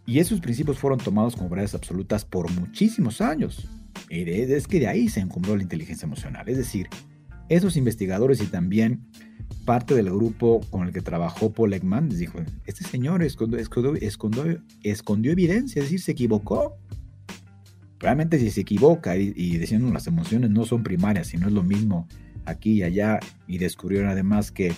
Y 0.07 0.21
esos 0.21 0.41
principios 0.41 0.79
fueron 0.79 0.99
tomados 0.99 1.37
como 1.37 1.51
verdades 1.51 1.75
absolutas 1.75 2.25
por 2.25 2.51
muchísimos 2.51 3.21
años, 3.21 3.69
es 4.09 4.67
que 4.67 4.81
de 4.81 4.89
ahí 4.89 5.09
se 5.09 5.21
encumbró 5.21 5.57
la 5.57 5.63
inteligencia 5.63 6.07
emocional. 6.07 6.49
Es 6.49 6.57
decir, 6.57 6.89
esos 7.49 7.77
investigadores 7.77 8.41
y 8.41 8.47
también 8.47 9.03
parte 9.65 9.95
del 9.95 10.07
grupo 10.07 10.63
con 10.71 10.87
el 10.87 10.95
que 10.95 11.03
trabajó 11.03 11.53
Paul 11.53 11.75
Ekman 11.75 12.09
dijo, 12.09 12.39
este 12.65 12.85
señor 12.85 13.23
escondió, 13.23 13.59
escondió, 13.61 15.33
evidencia, 15.33 15.81
es 15.81 15.87
decir, 15.87 16.01
se 16.01 16.13
equivocó. 16.13 16.79
Realmente 17.99 18.39
si 18.39 18.51
se 18.51 18.63
equivoca 18.63 19.17
y, 19.17 19.33
y 19.37 19.59
diciendo 19.59 19.93
las 19.93 20.07
emociones 20.07 20.51
no 20.51 20.65
son 20.65 20.83
primarias, 20.83 21.27
sino 21.27 21.49
es 21.49 21.53
lo 21.53 21.63
mismo 21.63 22.07
aquí 22.45 22.73
y 22.73 22.83
allá, 22.83 23.21
y 23.47 23.59
descubrieron 23.59 24.09
además 24.09 24.51
que 24.51 24.75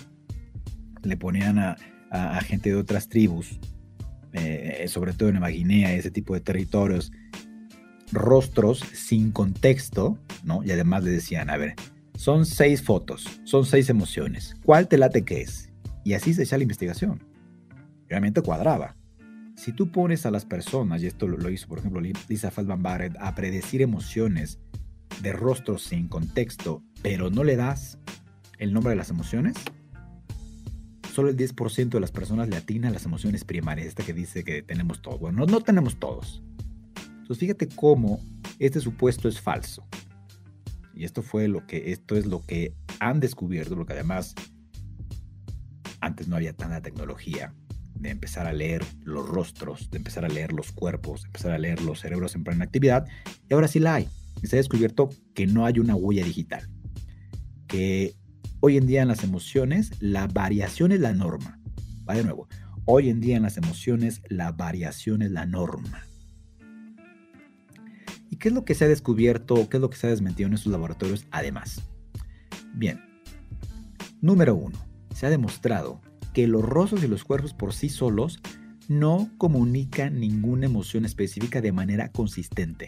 le 1.03 1.17
ponían 1.17 1.59
a, 1.59 1.77
gente 2.41 2.69
de 2.69 2.75
otras 2.75 3.07
tribus, 3.07 3.57
eh, 4.33 4.85
sobre 4.89 5.13
todo 5.13 5.29
en 5.29 5.35
Nueva 5.35 5.49
Guinea, 5.49 5.93
ese 5.93 6.11
tipo 6.11 6.33
de 6.33 6.41
territorios, 6.41 7.11
rostros 8.11 8.79
sin 8.93 9.31
contexto, 9.31 10.17
¿no? 10.43 10.61
Y 10.63 10.71
además 10.71 11.05
le 11.05 11.11
decían, 11.11 11.49
a 11.49 11.55
ver, 11.55 11.75
son 12.15 12.45
seis 12.45 12.83
fotos, 12.83 13.41
son 13.45 13.65
seis 13.65 13.89
emociones, 13.89 14.55
¿cuál 14.65 14.87
te 14.89 14.97
late 14.97 15.23
que 15.23 15.41
es? 15.41 15.71
Y 16.03 16.13
así 16.13 16.33
se 16.33 16.43
echa 16.43 16.57
la 16.57 16.63
investigación. 16.63 17.23
Realmente 18.09 18.41
cuadraba. 18.41 18.97
Si 19.55 19.71
tú 19.71 19.91
pones 19.91 20.25
a 20.25 20.31
las 20.31 20.45
personas, 20.45 21.01
y 21.03 21.07
esto 21.07 21.27
lo, 21.27 21.49
hizo 21.49 21.67
por 21.67 21.79
ejemplo 21.79 22.01
Lisa 22.01 22.51
Feldman 22.51 22.81
Barrett, 22.81 23.15
a 23.19 23.35
predecir 23.35 23.81
emociones 23.81 24.59
de 25.21 25.33
rostros 25.33 25.83
sin 25.83 26.07
contexto, 26.07 26.83
pero 27.01 27.29
no 27.29 27.43
le 27.43 27.55
das 27.55 27.97
el 28.57 28.73
nombre 28.73 28.91
de 28.91 28.95
las 28.95 29.09
emociones, 29.09 29.55
solo 31.13 31.29
el 31.29 31.37
10% 31.37 31.89
de 31.89 31.99
las 31.99 32.11
personas 32.11 32.47
le 32.47 32.55
atinan 32.55 32.93
las 32.93 33.05
emociones 33.05 33.43
primarias, 33.43 33.87
esta 33.87 34.03
que 34.03 34.13
dice 34.13 34.43
que 34.43 34.61
tenemos 34.61 35.01
todos. 35.01 35.19
Bueno, 35.19 35.45
no 35.45 35.61
tenemos 35.61 35.99
todos, 35.99 36.41
entonces 37.07 37.37
fíjate 37.37 37.69
cómo 37.69 38.19
este 38.59 38.79
supuesto 38.79 39.27
es 39.27 39.39
falso. 39.39 39.85
Y 40.93 41.05
esto 41.05 41.21
fue 41.21 41.47
lo 41.47 41.65
que, 41.65 41.91
esto 41.91 42.15
es 42.15 42.25
lo 42.25 42.41
que 42.41 42.75
han 42.99 43.19
descubierto, 43.19 43.75
lo 43.75 43.85
que 43.85 43.93
además 43.93 44.35
antes 46.01 46.27
no 46.27 46.35
había 46.35 46.53
tanta 46.53 46.81
tecnología 46.81 47.53
de 47.95 48.09
empezar 48.09 48.47
a 48.47 48.53
leer 48.53 48.83
los 49.03 49.27
rostros, 49.27 49.89
de 49.91 49.97
empezar 49.97 50.25
a 50.25 50.27
leer 50.27 50.51
los 50.51 50.71
cuerpos, 50.71 51.21
de 51.21 51.27
empezar 51.27 51.51
a 51.51 51.57
leer 51.57 51.81
los 51.81 52.01
cerebros 52.01 52.35
en 52.35 52.43
plena 52.43 52.65
actividad. 52.65 53.07
Y 53.49 53.53
ahora 53.53 53.67
sí 53.67 53.79
la 53.79 53.95
hay. 53.95 54.09
Se 54.43 54.55
ha 54.55 54.57
descubierto 54.57 55.09
que 55.33 55.47
no 55.47 55.65
hay 55.65 55.79
una 55.79 55.95
huella 55.95 56.23
digital. 56.23 56.69
Que 57.67 58.15
hoy 58.59 58.77
en 58.77 58.87
día 58.87 59.01
en 59.01 59.07
las 59.07 59.23
emociones 59.23 59.91
la 59.99 60.27
variación 60.27 60.91
es 60.91 60.99
la 60.99 61.13
norma. 61.13 61.59
Va 62.09 62.15
de 62.15 62.23
nuevo. 62.23 62.47
Hoy 62.85 63.09
en 63.09 63.21
día 63.21 63.37
en 63.37 63.43
las 63.43 63.57
emociones 63.57 64.21
la 64.27 64.51
variación 64.51 65.21
es 65.21 65.31
la 65.31 65.45
norma. 65.45 66.03
¿Y 68.29 68.37
qué 68.37 68.47
es 68.47 68.53
lo 68.53 68.65
que 68.65 68.75
se 68.75 68.85
ha 68.85 68.87
descubierto 68.87 69.69
qué 69.69 69.77
es 69.77 69.81
lo 69.81 69.89
que 69.89 69.97
se 69.97 70.07
ha 70.07 70.09
desmentido 70.09 70.47
en 70.47 70.53
estos 70.53 70.71
laboratorios 70.71 71.27
además? 71.31 71.81
Bien, 72.73 73.01
número 74.21 74.55
uno, 74.55 74.79
se 75.13 75.27
ha 75.27 75.29
demostrado 75.29 76.01
que 76.33 76.47
los 76.47 76.63
rostros 76.63 77.03
y 77.03 77.07
los 77.07 77.23
cuerpos 77.23 77.53
por 77.53 77.73
sí 77.73 77.89
solos 77.89 78.39
no 78.87 79.29
comunican 79.37 80.19
ninguna 80.19 80.65
emoción 80.65 81.05
específica 81.05 81.61
de 81.61 81.71
manera 81.71 82.11
consistente. 82.11 82.87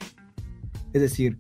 Es 0.94 1.02
decir, 1.02 1.40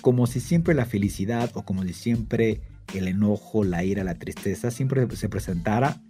como 0.00 0.26
si 0.26 0.40
siempre 0.40 0.74
la 0.74 0.86
felicidad 0.86 1.50
o 1.54 1.64
como 1.64 1.82
si 1.82 1.92
siempre 1.92 2.60
el 2.94 3.08
enojo, 3.08 3.64
la 3.64 3.84
ira, 3.84 4.04
la 4.04 4.14
tristeza 4.14 4.70
siempre 4.70 5.06
se 5.16 5.28
presentara 5.28 6.00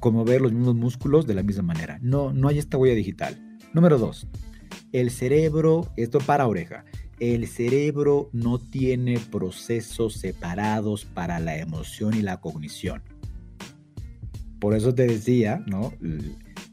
como 0.00 0.24
ver 0.24 0.40
los 0.40 0.52
mismos 0.52 0.74
músculos 0.74 1.26
de 1.26 1.34
la 1.34 1.42
misma 1.42 1.62
manera. 1.62 1.98
No, 2.02 2.32
no 2.32 2.48
hay 2.48 2.58
esta 2.58 2.76
huella 2.76 2.94
digital. 2.94 3.40
Número 3.72 3.98
dos, 3.98 4.26
el 4.92 5.10
cerebro, 5.10 5.90
esto 5.96 6.18
para 6.18 6.46
oreja, 6.46 6.84
el 7.20 7.46
cerebro 7.46 8.28
no 8.32 8.58
tiene 8.58 9.18
procesos 9.18 10.14
separados 10.14 11.04
para 11.04 11.38
la 11.38 11.56
emoción 11.56 12.14
y 12.14 12.22
la 12.22 12.40
cognición. 12.40 13.02
Por 14.58 14.74
eso 14.74 14.94
te 14.94 15.06
decía, 15.06 15.62
¿no? 15.66 15.92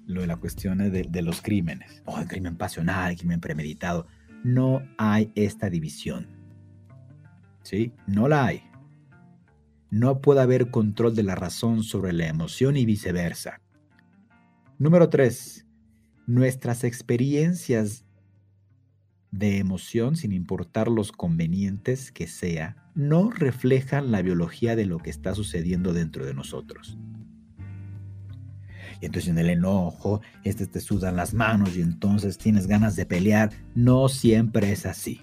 Lo 0.10 0.22
de 0.22 0.28
la 0.28 0.38
cuestión 0.38 0.80
de, 0.80 1.22
los 1.22 1.40
crímenes. 1.44 2.02
Oh, 2.06 2.20
el 2.20 2.28
crimen 2.28 2.58
pasional, 2.58 3.12
el 3.12 3.18
crimen 3.18 3.40
premeditado. 3.40 4.08
No 4.44 4.82
hay 4.98 5.32
esta 5.36 5.70
división. 5.70 6.26
¿Sí? 7.62 7.94
No 8.08 8.28
la 8.28 8.48
hay. 8.48 8.64
No 9.92 10.20
puede 10.20 10.42
haber 10.42 10.72
control 10.72 11.16
de 11.16 11.22
la 11.22 11.36
razón 11.36 11.84
sobre 11.84 12.12
la 12.12 12.26
emoción 12.26 12.76
y 12.76 12.86
viceversa. 12.86 13.62
Número 14.80 15.10
3. 15.10 15.68
Nuestras 16.26 16.84
experiencias 16.84 18.04
de 19.30 19.60
emoción, 19.60 20.16
sin 20.16 20.32
importar 20.32 20.88
los 20.88 21.12
convenientes 21.12 22.12
que 22.12 22.26
sea, 22.26 22.90
no 22.96 23.30
reflejan 23.30 24.12
la 24.12 24.24
biología 24.24 24.76
de 24.76 24.88
lo 24.88 24.98
que 24.98 25.12
está 25.12 25.36
sucediendo 25.36 25.94
dentro 25.94 26.26
de 26.26 26.34
nosotros. 26.34 26.98
Y 29.02 29.06
entonces 29.06 29.30
en 29.30 29.38
el 29.38 29.50
enojo, 29.50 30.22
este 30.44 30.68
te 30.68 30.82
sudan 30.82 31.16
las 31.16 31.34
manos 31.34 31.78
y 31.78 31.82
entonces 31.82 32.38
tienes 32.38 32.68
ganas 32.68 32.96
de 32.96 33.06
pelear. 33.06 33.52
No 33.76 34.10
siempre 34.10 34.72
es 34.72 34.86
así. 34.86 35.22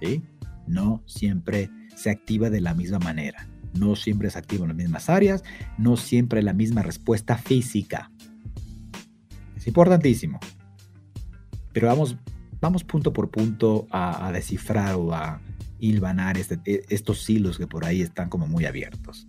¿sí? 0.00 0.22
No 0.66 1.02
siempre 1.06 1.70
se 1.96 2.10
activa 2.10 2.50
de 2.50 2.60
la 2.60 2.74
misma 2.74 2.98
manera. 2.98 3.48
No 3.74 3.96
siempre 3.96 4.30
se 4.30 4.38
activa 4.38 4.64
en 4.64 4.68
las 4.68 4.76
mismas 4.76 5.10
áreas. 5.10 5.42
No 5.78 5.96
siempre 5.96 6.42
la 6.42 6.52
misma 6.52 6.82
respuesta 6.82 7.36
física. 7.36 8.10
Es 9.56 9.66
importantísimo. 9.66 10.38
Pero 11.72 11.88
vamos 11.88 12.16
vamos 12.64 12.82
punto 12.82 13.12
por 13.12 13.30
punto 13.30 13.86
a, 13.90 14.32
descifrar 14.32 14.94
o 14.94 15.12
a 15.12 15.38
hilvanar 15.80 16.38
este, 16.38 16.58
e, 16.64 16.82
estos 16.88 17.28
hilos 17.28 17.58
que 17.58 17.66
por 17.66 17.84
ahí 17.84 18.00
están 18.00 18.30
como 18.30 18.46
muy 18.46 18.64
abiertos. 18.64 19.26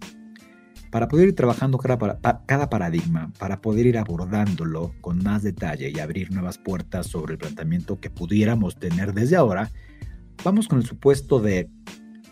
Para 0.96 1.10
poder 1.10 1.28
ir 1.28 1.36
trabajando 1.36 1.78
cada, 1.78 2.70
paradigma, 2.70 3.30
para 3.38 3.60
poder 3.60 3.86
ir 3.86 3.98
abordándolo 3.98 4.94
con 5.02 5.22
más 5.22 5.44
detalle 5.44 5.92
y 5.94 6.00
abrir 6.00 6.32
nuevas 6.32 6.58
puertas 6.58 7.08
sobre 7.08 7.34
el 7.34 7.38
planteamiento 7.38 8.00
que 8.00 8.10
pudiéramos 8.10 8.80
tener 8.80 9.14
desde 9.14 9.36
ahora, 9.36 9.70
vamos 10.42 10.70
con 10.70 10.80
el 10.80 10.86
supuesto 10.86 11.42
de 11.42 11.70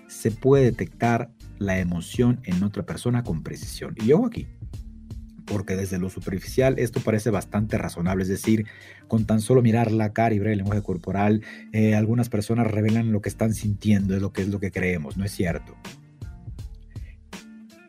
se 0.08 0.32
puede 0.32 0.64
detectar 0.64 1.30
la 1.58 1.78
emoción 1.80 2.40
en 2.46 2.64
otra 2.64 2.86
persona 2.86 3.22
con 3.22 3.44
precisión. 3.44 3.96
Y 3.98 4.06
yo 4.06 4.26
aquí, 4.26 4.48
porque 5.44 5.76
desde 5.76 6.00
lo 6.00 6.10
superficial 6.10 6.80
esto 6.80 7.02
parece 7.02 7.32
bastante 7.32 7.78
razonable, 7.78 8.24
es 8.24 8.30
decir, 8.30 8.66
con 9.10 9.26
tan 9.26 9.42
solo 9.42 9.62
mirar 9.62 9.92
la 9.92 10.14
cara 10.14 10.36
y 10.36 10.40
ver 10.40 10.52
el 10.52 10.60
lenguaje 10.60 10.84
corporal, 10.84 11.42
eh, 11.74 11.96
algunas 11.96 12.30
personas 12.30 12.68
revelan 12.68 13.12
lo 13.12 13.22
que 13.22 13.28
están 13.28 13.54
sintiendo, 13.54 14.16
es 14.16 14.22
lo 14.22 14.32
que 14.32 14.44
es 14.44 14.48
lo 14.48 14.62
que 14.62 14.72
creemos, 14.72 15.18
no 15.18 15.26
es 15.26 15.34
cierto. 15.34 15.76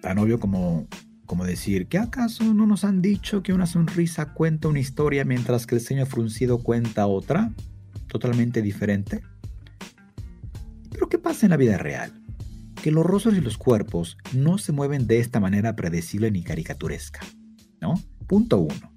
Tan 0.04 0.18
obvio 0.18 0.38
como, 0.38 0.86
como 1.24 1.46
decir, 1.46 1.88
¿qué 1.88 1.96
acaso 1.96 2.52
no 2.52 2.66
nos 2.66 2.84
han 2.84 3.00
dicho 3.00 3.42
que 3.42 3.54
una 3.54 3.64
sonrisa 3.64 4.34
cuenta 4.34 4.68
una 4.68 4.78
historia 4.78 5.24
mientras 5.24 5.66
que 5.66 5.76
el 5.76 5.80
ceño 5.80 6.04
fruncido 6.04 6.58
cuenta 6.58 7.06
otra, 7.06 7.54
totalmente 8.08 8.60
diferente? 8.60 9.22
¿qué 11.08 11.18
pasa 11.18 11.46
en 11.46 11.50
la 11.50 11.56
vida 11.56 11.78
real? 11.78 12.12
Que 12.82 12.90
los 12.90 13.06
rostros 13.06 13.34
y 13.34 13.40
los 13.40 13.56
cuerpos 13.56 14.18
no 14.34 14.58
se 14.58 14.72
mueven 14.72 15.06
de 15.06 15.20
esta 15.20 15.40
manera 15.40 15.74
predecible 15.74 16.30
ni 16.30 16.42
caricaturesca, 16.42 17.20
¿no? 17.80 17.94
Punto 18.26 18.58
uno. 18.58 18.92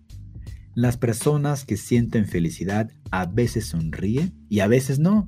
Las 0.76 0.98
personas 0.98 1.64
que 1.64 1.78
sienten 1.78 2.26
felicidad 2.26 2.92
a 3.12 3.28
veces 3.28 3.68
sonríen 3.68 4.34
y 4.50 4.60
a 4.60 4.68
veces 4.68 5.00
no. 5.00 5.26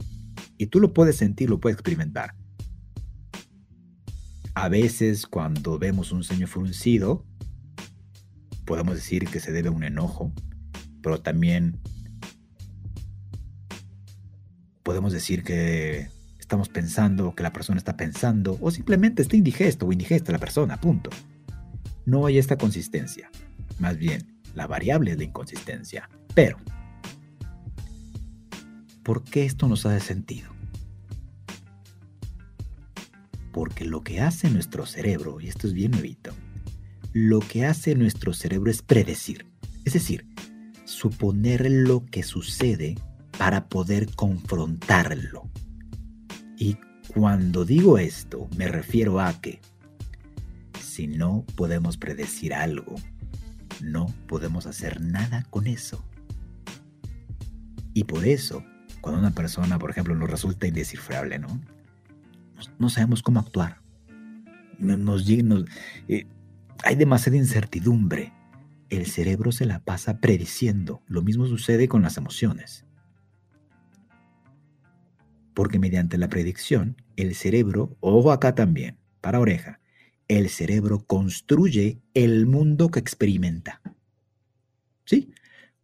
Y 0.57 0.65
tú 0.65 0.81
lo 0.81 0.91
puedes 0.91 1.15
sentir, 1.15 1.49
lo 1.49 1.61
puedes 1.61 1.75
experimentar. 1.75 2.35
A 4.55 4.69
veces 4.69 5.25
cuando 5.25 5.79
vemos 5.79 6.11
un 6.11 6.23
ceño 6.23 6.47
fruncido, 6.47 7.25
podemos 8.65 8.95
decir 8.95 9.27
que 9.27 9.39
se 9.39 9.51
debe 9.51 9.69
a 9.69 9.71
un 9.71 9.83
enojo, 9.83 10.33
pero 11.01 11.21
también 11.21 11.79
podemos 14.83 15.13
decir 15.13 15.43
que 15.43 16.09
estamos 16.39 16.69
pensando, 16.69 17.35
que 17.35 17.43
la 17.43 17.53
persona 17.53 17.77
está 17.77 17.95
pensando, 17.95 18.57
o 18.59 18.71
simplemente 18.71 19.21
está 19.21 19.35
indigesto 19.35 19.85
o 19.85 19.91
indigesta 19.91 20.31
la 20.31 20.39
persona, 20.39 20.81
punto. 20.81 21.09
No 22.05 22.25
hay 22.25 22.39
esta 22.39 22.57
consistencia. 22.57 23.29
Más 23.77 23.97
bien, 23.97 24.41
la 24.55 24.65
variable 24.65 25.11
es 25.11 25.17
la 25.17 25.25
inconsistencia. 25.25 26.09
Pero, 26.33 26.57
¿por 29.03 29.23
qué 29.23 29.45
esto 29.45 29.67
nos 29.67 29.85
hace 29.85 29.99
sentido? 29.99 30.58
Porque 33.51 33.85
lo 33.85 34.03
que 34.03 34.21
hace 34.21 34.49
nuestro 34.49 34.85
cerebro, 34.85 35.39
y 35.41 35.47
esto 35.47 35.67
es 35.67 35.73
bien 35.73 35.91
nuevito, 35.91 36.31
lo 37.13 37.39
que 37.39 37.65
hace 37.65 37.95
nuestro 37.95 38.33
cerebro 38.33 38.69
es 38.69 38.81
predecir. 38.81 39.45
Es 39.85 39.93
decir, 39.93 40.27
suponer 40.85 41.69
lo 41.69 42.05
que 42.05 42.23
sucede 42.23 42.95
para 43.37 43.67
poder 43.69 44.13
confrontarlo. 44.15 45.49
Y 46.57 46.77
cuando 47.13 47.65
digo 47.65 47.97
esto, 47.97 48.47
me 48.57 48.67
refiero 48.67 49.19
a 49.19 49.39
que 49.41 49.59
si 50.79 51.07
no 51.07 51.45
podemos 51.55 51.97
predecir 51.97 52.53
algo, 52.53 52.95
no 53.81 54.07
podemos 54.27 54.65
hacer 54.65 55.01
nada 55.01 55.45
con 55.49 55.67
eso. 55.67 56.03
Y 57.93 58.03
por 58.03 58.27
eso, 58.27 58.63
cuando 59.01 59.19
una 59.19 59.31
persona, 59.31 59.79
por 59.79 59.89
ejemplo, 59.91 60.13
nos 60.15 60.29
resulta 60.29 60.67
indescifrable, 60.67 61.39
¿no? 61.39 61.59
No 62.79 62.89
sabemos 62.89 63.21
cómo 63.21 63.39
actuar. 63.39 63.81
Nos, 64.77 65.29
eh, 65.29 66.27
hay 66.83 66.95
demasiada 66.95 67.37
incertidumbre. 67.37 68.33
El 68.89 69.05
cerebro 69.05 69.51
se 69.51 69.65
la 69.65 69.79
pasa 69.79 70.19
prediciendo. 70.19 71.01
Lo 71.07 71.21
mismo 71.21 71.45
sucede 71.45 71.87
con 71.87 72.01
las 72.01 72.17
emociones 72.17 72.85
porque 75.59 75.77
mediante 75.77 76.17
la 76.17 76.29
predicción, 76.29 76.95
el 77.17 77.35
cerebro, 77.35 77.97
ojo 77.99 78.31
acá 78.31 78.55
también, 78.55 78.97
para 79.19 79.41
oreja, 79.41 79.81
el 80.29 80.47
cerebro 80.47 81.03
construye 81.05 81.99
el 82.13 82.45
mundo 82.45 82.91
que 82.91 82.99
experimenta. 82.99 83.81
¿Sí? 85.03 85.33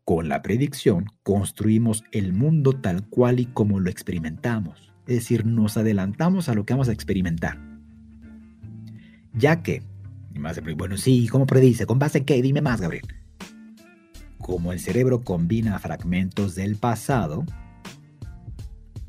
Con 0.06 0.30
la 0.30 0.42
predicción 0.42 1.08
construimos 1.24 2.06
el 2.14 2.32
mundo 2.32 2.72
tal 2.80 3.10
cual 3.10 3.42
y 3.42 3.48
como 3.48 3.82
lo 3.82 3.90
experimentamos. 3.90 4.94
Es 5.08 5.16
decir, 5.16 5.46
nos 5.46 5.78
adelantamos 5.78 6.50
a 6.50 6.54
lo 6.54 6.66
que 6.66 6.74
vamos 6.74 6.90
a 6.90 6.92
experimentar. 6.92 7.60
Ya 9.34 9.62
que, 9.62 9.84
más 10.34 10.60
bueno, 10.76 10.98
sí, 10.98 11.28
¿cómo 11.28 11.46
predice? 11.46 11.86
¿Con 11.86 12.00
base 12.00 12.20
en 12.20 12.26
qué? 12.26 12.42
Dime 12.42 12.62
más, 12.62 12.82
Gabriel. 12.82 13.06
Como 14.40 14.72
el 14.72 14.80
cerebro 14.80 15.22
combina 15.24 15.78
fragmentos 15.80 16.56
del 16.56 16.76
pasado, 16.76 17.46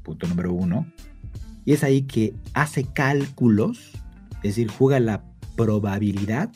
punto 0.02 0.26
número 0.26 0.52
uno. 0.52 0.86
Y 1.64 1.72
es 1.72 1.82
ahí 1.82 2.02
que 2.02 2.34
hace 2.54 2.84
cálculos, 2.84 3.92
es 4.36 4.54
decir, 4.54 4.68
juega 4.68 5.00
la 5.00 5.24
probabilidad 5.56 6.52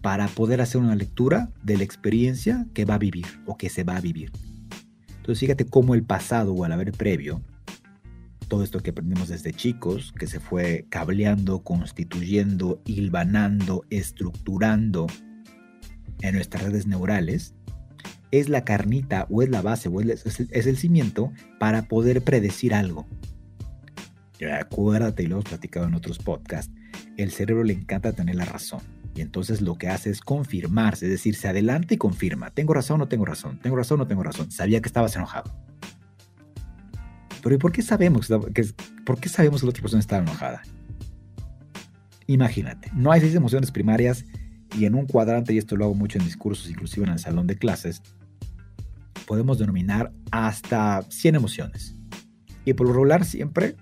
para 0.00 0.28
poder 0.28 0.60
hacer 0.60 0.80
una 0.80 0.94
lectura 0.94 1.50
de 1.62 1.76
la 1.76 1.84
experiencia 1.84 2.66
que 2.72 2.84
va 2.84 2.94
a 2.94 2.98
vivir 2.98 3.26
o 3.46 3.56
que 3.56 3.68
se 3.68 3.84
va 3.84 3.96
a 3.96 4.00
vivir. 4.00 4.32
Entonces 5.20 5.40
fíjate 5.40 5.66
cómo 5.66 5.94
el 5.94 6.02
pasado 6.02 6.54
o 6.54 6.64
al 6.64 6.72
haber 6.72 6.92
previo, 6.92 7.42
todo 8.48 8.64
esto 8.64 8.80
que 8.80 8.90
aprendimos 8.90 9.28
desde 9.28 9.52
chicos, 9.52 10.12
que 10.18 10.26
se 10.26 10.40
fue 10.40 10.86
cableando, 10.88 11.62
constituyendo, 11.62 12.80
hilvanando, 12.86 13.84
estructurando 13.90 15.06
en 16.22 16.34
nuestras 16.34 16.64
redes 16.64 16.86
neurales, 16.86 17.54
es 18.30 18.48
la 18.48 18.64
carnita 18.64 19.26
o 19.28 19.42
es 19.42 19.50
la 19.50 19.62
base 19.62 19.88
o 19.88 20.00
es, 20.00 20.66
el, 20.66 20.76
cimiento 20.76 21.32
para 21.58 21.82
poder 21.82 22.22
predecir 22.22 22.74
algo. 22.74 23.06
Acuérdate, 24.58 25.22
y 25.22 25.26
lo 25.26 25.36
hemos 25.36 25.44
platicado 25.44 25.86
en 25.86 25.94
otros 25.94 26.18
podcasts, 26.18 26.72
el 27.18 27.30
cerebro 27.30 27.62
le 27.62 27.74
encanta 27.74 28.12
tener 28.12 28.36
la 28.36 28.46
razón. 28.46 28.80
Y 29.20 29.22
entonces 29.22 29.60
lo 29.60 29.76
que 29.76 29.88
hace 29.88 30.08
es 30.08 30.22
confirmarse, 30.22 31.04
es 31.04 31.10
decir, 31.10 31.36
se 31.36 31.46
adelanta 31.46 31.92
y 31.92 31.98
confirma. 31.98 32.52
¿Tengo 32.52 32.72
razón 32.72 33.00
no 33.00 33.06
tengo 33.06 33.26
razón? 33.26 33.58
¿Tengo 33.58 33.76
razón 33.76 33.98
no 33.98 34.06
tengo 34.06 34.22
razón? 34.22 34.50
Sabía 34.50 34.80
que 34.80 34.86
estabas 34.88 35.14
enojado. 35.14 35.54
Pero 37.42 37.54
¿y 37.54 37.58
por 37.58 37.70
qué 37.70 37.82
sabemos 37.82 38.28
que, 38.54 38.64
por 39.04 39.20
qué 39.20 39.28
sabemos 39.28 39.60
que 39.60 39.66
la 39.66 39.70
otra 39.72 39.82
persona 39.82 40.00
estaba 40.00 40.22
enojada? 40.22 40.62
Imagínate, 42.28 42.90
no 42.94 43.12
hay 43.12 43.20
seis 43.20 43.34
emociones 43.34 43.70
primarias 43.70 44.24
y 44.74 44.86
en 44.86 44.94
un 44.94 45.04
cuadrante, 45.04 45.52
y 45.52 45.58
esto 45.58 45.76
lo 45.76 45.84
hago 45.84 45.94
mucho 45.94 46.16
en 46.16 46.24
discursos, 46.24 46.70
inclusive 46.70 47.04
en 47.04 47.12
el 47.12 47.18
salón 47.18 47.46
de 47.46 47.56
clases, 47.56 48.00
podemos 49.26 49.58
denominar 49.58 50.14
hasta 50.30 51.02
100 51.10 51.34
emociones. 51.34 51.94
Y 52.64 52.72
por 52.72 52.86
lo 52.86 52.94
regular 52.94 53.26
siempre 53.26 53.76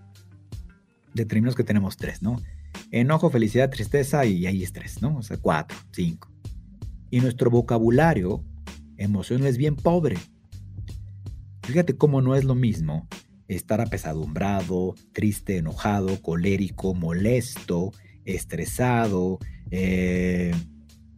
determinamos 1.15 1.55
que 1.55 1.63
tenemos 1.63 1.97
tres, 1.97 2.23
¿no? 2.23 2.39
Enojo, 2.91 3.31
felicidad, 3.31 3.71
tristeza 3.71 4.25
y 4.25 4.47
ahí 4.47 4.63
estrés, 4.63 5.03
¿no? 5.03 5.19
O 5.19 5.23
sea, 5.23 5.37
cuatro, 5.37 5.77
cinco. 5.93 6.31
Y 7.11 7.21
nuestro 7.21 7.51
vocabulario 7.51 8.45
emocional 8.97 9.47
es 9.47 9.57
bien 9.59 9.77
pobre. 9.77 10.17
Fíjate 11.63 11.97
cómo 11.97 12.23
no 12.23 12.35
es 12.35 12.45
lo 12.45 12.55
mismo 12.55 13.09
estar 13.49 13.81
apesadumbrado, 13.81 14.95
triste, 15.13 15.59
enojado, 15.59 16.21
colérico, 16.23 16.95
molesto, 16.95 17.93
estresado, 18.25 19.39
eh, 19.71 20.55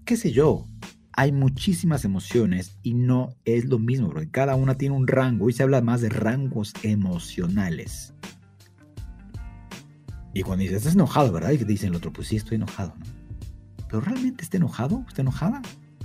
qué 0.04 0.16
sé 0.16 0.32
yo, 0.32 0.66
hay 1.12 1.32
muchísimas 1.32 2.04
emociones 2.04 2.78
y 2.82 2.94
no 2.94 3.30
es 3.44 3.66
lo 3.66 3.78
mismo, 3.78 4.08
porque 4.08 4.30
cada 4.30 4.54
una 4.54 4.76
tiene 4.76 4.96
un 4.96 5.06
rango. 5.06 5.46
Hoy 5.46 5.52
se 5.52 5.62
habla 5.62 5.80
más 5.82 6.00
de 6.00 6.08
rangos 6.08 6.72
emocionales. 6.82 8.14
Y 10.32 10.42
cuando 10.42 10.62
dices, 10.62 10.78
estás 10.78 10.94
enojado, 10.94 11.32
¿verdad? 11.32 11.50
Y 11.50 11.58
te 11.58 11.64
dicen 11.64 11.90
el 11.90 11.96
otro, 11.96 12.12
pues 12.12 12.28
sí, 12.28 12.36
estoy 12.36 12.56
enojado, 12.56 12.94
Pero 13.88 14.00
realmente 14.00 14.44
está 14.44 14.56
enojado, 14.56 15.04
está 15.08 15.22
enojada. 15.22 15.62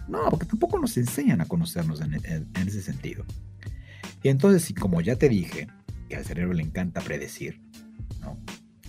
No, 0.07 0.29
porque 0.29 0.45
tampoco 0.45 0.79
nos 0.79 0.97
enseñan 0.97 1.41
a 1.41 1.45
conocernos 1.45 2.01
en, 2.01 2.13
ese 2.13 2.81
sentido. 2.81 3.25
Y 4.23 4.29
entonces, 4.29 4.73
como 4.79 5.01
ya 5.01 5.15
te 5.15 5.29
dije, 5.29 5.67
que 6.09 6.15
al 6.15 6.25
cerebro 6.25 6.53
le 6.53 6.63
encanta 6.63 7.01
predecir, 7.01 7.61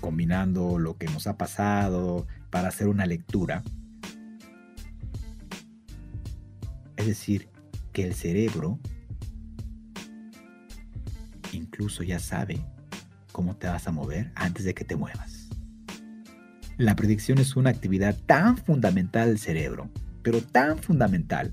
combinando 0.00 0.78
lo 0.78 0.96
que 0.96 1.06
nos 1.06 1.26
ha 1.26 1.36
pasado 1.36 2.26
para 2.50 2.68
hacer 2.68 2.88
una 2.88 3.06
lectura, 3.06 3.62
Es 6.96 7.06
decir, 7.06 7.48
que 7.92 8.04
el 8.04 8.14
cerebro 8.14 8.80
incluso 11.52 12.02
ya 12.02 12.18
sabe 12.18 12.64
cómo 13.36 13.54
te 13.54 13.66
vas 13.66 13.86
a 13.86 13.92
mover 13.92 14.32
antes 14.34 14.64
de 14.64 14.72
que 14.72 14.86
te 14.86 14.96
muevas. 14.96 15.50
La 16.78 16.96
predicción 16.96 17.36
es 17.36 17.54
una 17.54 17.68
actividad 17.68 18.16
tan 18.24 18.56
fundamental 18.56 19.28
del 19.28 19.38
cerebro, 19.38 19.90
pero 20.22 20.40
tan 20.40 20.78
fundamental, 20.78 21.52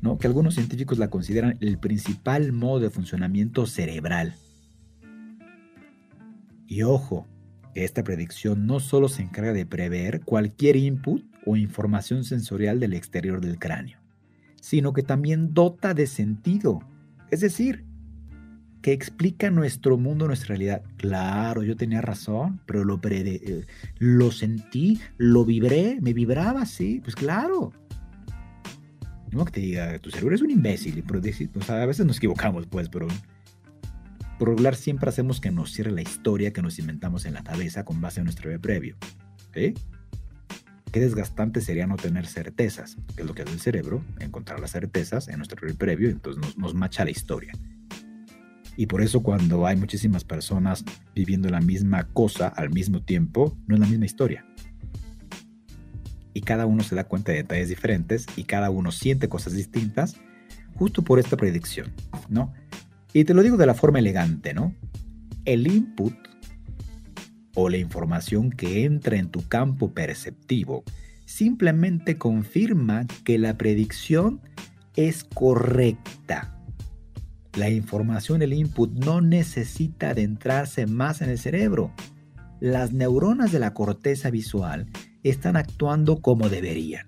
¿no? 0.00 0.16
que 0.16 0.26
algunos 0.26 0.54
científicos 0.54 0.96
la 0.96 1.10
consideran 1.10 1.58
el 1.60 1.76
principal 1.76 2.52
modo 2.52 2.80
de 2.80 2.88
funcionamiento 2.88 3.66
cerebral. 3.66 4.36
Y 6.66 6.80
ojo, 6.80 7.26
esta 7.74 8.02
predicción 8.02 8.66
no 8.66 8.80
solo 8.80 9.10
se 9.10 9.20
encarga 9.20 9.52
de 9.52 9.66
prever 9.66 10.22
cualquier 10.22 10.76
input 10.76 11.26
o 11.44 11.56
información 11.56 12.24
sensorial 12.24 12.80
del 12.80 12.94
exterior 12.94 13.42
del 13.42 13.58
cráneo, 13.58 13.98
sino 14.62 14.94
que 14.94 15.02
también 15.02 15.52
dota 15.52 15.92
de 15.92 16.06
sentido. 16.06 16.80
Es 17.30 17.40
decir, 17.40 17.84
que 18.84 18.92
explica 18.92 19.50
nuestro 19.50 19.96
mundo, 19.96 20.26
nuestra 20.26 20.48
realidad. 20.48 20.82
Claro, 20.98 21.62
yo 21.62 21.74
tenía 21.74 22.02
razón, 22.02 22.60
pero 22.66 22.84
lo, 22.84 23.00
eh, 23.02 23.64
lo 23.96 24.30
sentí, 24.30 25.00
lo 25.16 25.46
vibré, 25.46 25.96
me 26.02 26.12
vibraba, 26.12 26.66
sí, 26.66 27.00
pues 27.02 27.16
claro. 27.16 27.72
No 29.30 29.46
que 29.46 29.52
te 29.52 29.60
diga, 29.60 29.98
tu 30.00 30.10
cerebro 30.10 30.34
es 30.34 30.42
un 30.42 30.50
imbécil, 30.50 31.02
pero 31.08 31.18
a 31.68 31.86
veces 31.86 32.04
nos 32.04 32.18
equivocamos, 32.18 32.66
pues, 32.66 32.90
pero 32.90 33.08
por 34.38 34.50
regular 34.50 34.76
siempre 34.76 35.08
hacemos 35.08 35.40
que 35.40 35.50
nos 35.50 35.72
cierre 35.72 35.90
la 35.90 36.02
historia 36.02 36.52
que 36.52 36.60
nos 36.60 36.78
inventamos 36.78 37.24
en 37.24 37.32
la 37.32 37.42
cabeza 37.42 37.86
con 37.86 38.02
base 38.02 38.20
en 38.20 38.24
nuestro 38.24 38.50
vida 38.50 38.60
previo. 38.60 38.98
¿sí? 39.54 39.72
qué 40.92 41.00
desgastante 41.00 41.62
sería 41.62 41.86
no 41.86 41.96
tener 41.96 42.26
certezas, 42.26 42.98
que 43.16 43.22
es 43.22 43.26
lo 43.26 43.34
que 43.34 43.42
hace 43.42 43.54
el 43.54 43.60
cerebro, 43.60 44.04
encontrar 44.20 44.60
las 44.60 44.72
certezas 44.72 45.28
en 45.28 45.38
nuestro 45.38 45.66
previo, 45.74 46.10
entonces 46.10 46.42
nos, 46.42 46.58
nos 46.58 46.74
macha 46.74 47.02
la 47.02 47.12
historia. 47.12 47.54
Y 48.76 48.86
por 48.86 49.02
eso 49.02 49.22
cuando 49.22 49.66
hay 49.66 49.76
muchísimas 49.76 50.24
personas 50.24 50.84
viviendo 51.14 51.48
la 51.48 51.60
misma 51.60 52.08
cosa 52.08 52.48
al 52.48 52.70
mismo 52.70 53.02
tiempo, 53.02 53.56
no 53.66 53.74
es 53.74 53.80
la 53.80 53.86
misma 53.86 54.06
historia. 54.06 54.44
Y 56.32 56.40
cada 56.40 56.66
uno 56.66 56.82
se 56.82 56.96
da 56.96 57.04
cuenta 57.04 57.30
de 57.30 57.38
detalles 57.38 57.68
diferentes 57.68 58.26
y 58.36 58.44
cada 58.44 58.70
uno 58.70 58.90
siente 58.90 59.28
cosas 59.28 59.52
distintas 59.52 60.16
justo 60.74 61.02
por 61.02 61.20
esta 61.20 61.36
predicción, 61.36 61.92
¿no? 62.28 62.52
Y 63.12 63.24
te 63.24 63.34
lo 63.34 63.42
digo 63.42 63.56
de 63.56 63.66
la 63.66 63.74
forma 63.74 64.00
elegante, 64.00 64.54
¿no? 64.54 64.74
El 65.44 65.68
input 65.68 66.14
o 67.54 67.68
la 67.68 67.76
información 67.76 68.50
que 68.50 68.84
entra 68.84 69.16
en 69.16 69.30
tu 69.30 69.46
campo 69.46 69.94
perceptivo 69.94 70.82
simplemente 71.24 72.18
confirma 72.18 73.06
que 73.24 73.38
la 73.38 73.56
predicción 73.56 74.40
es 74.96 75.22
correcta 75.22 76.53
la 77.56 77.70
información, 77.70 78.42
el 78.42 78.52
input, 78.52 78.90
no 78.92 79.20
necesita 79.20 80.10
adentrarse 80.10 80.86
más 80.86 81.22
en 81.22 81.30
el 81.30 81.38
cerebro. 81.38 81.92
Las 82.60 82.92
neuronas 82.92 83.52
de 83.52 83.58
la 83.58 83.74
corteza 83.74 84.30
visual 84.30 84.86
están 85.22 85.56
actuando 85.56 86.20
como 86.20 86.48
deberían. 86.48 87.06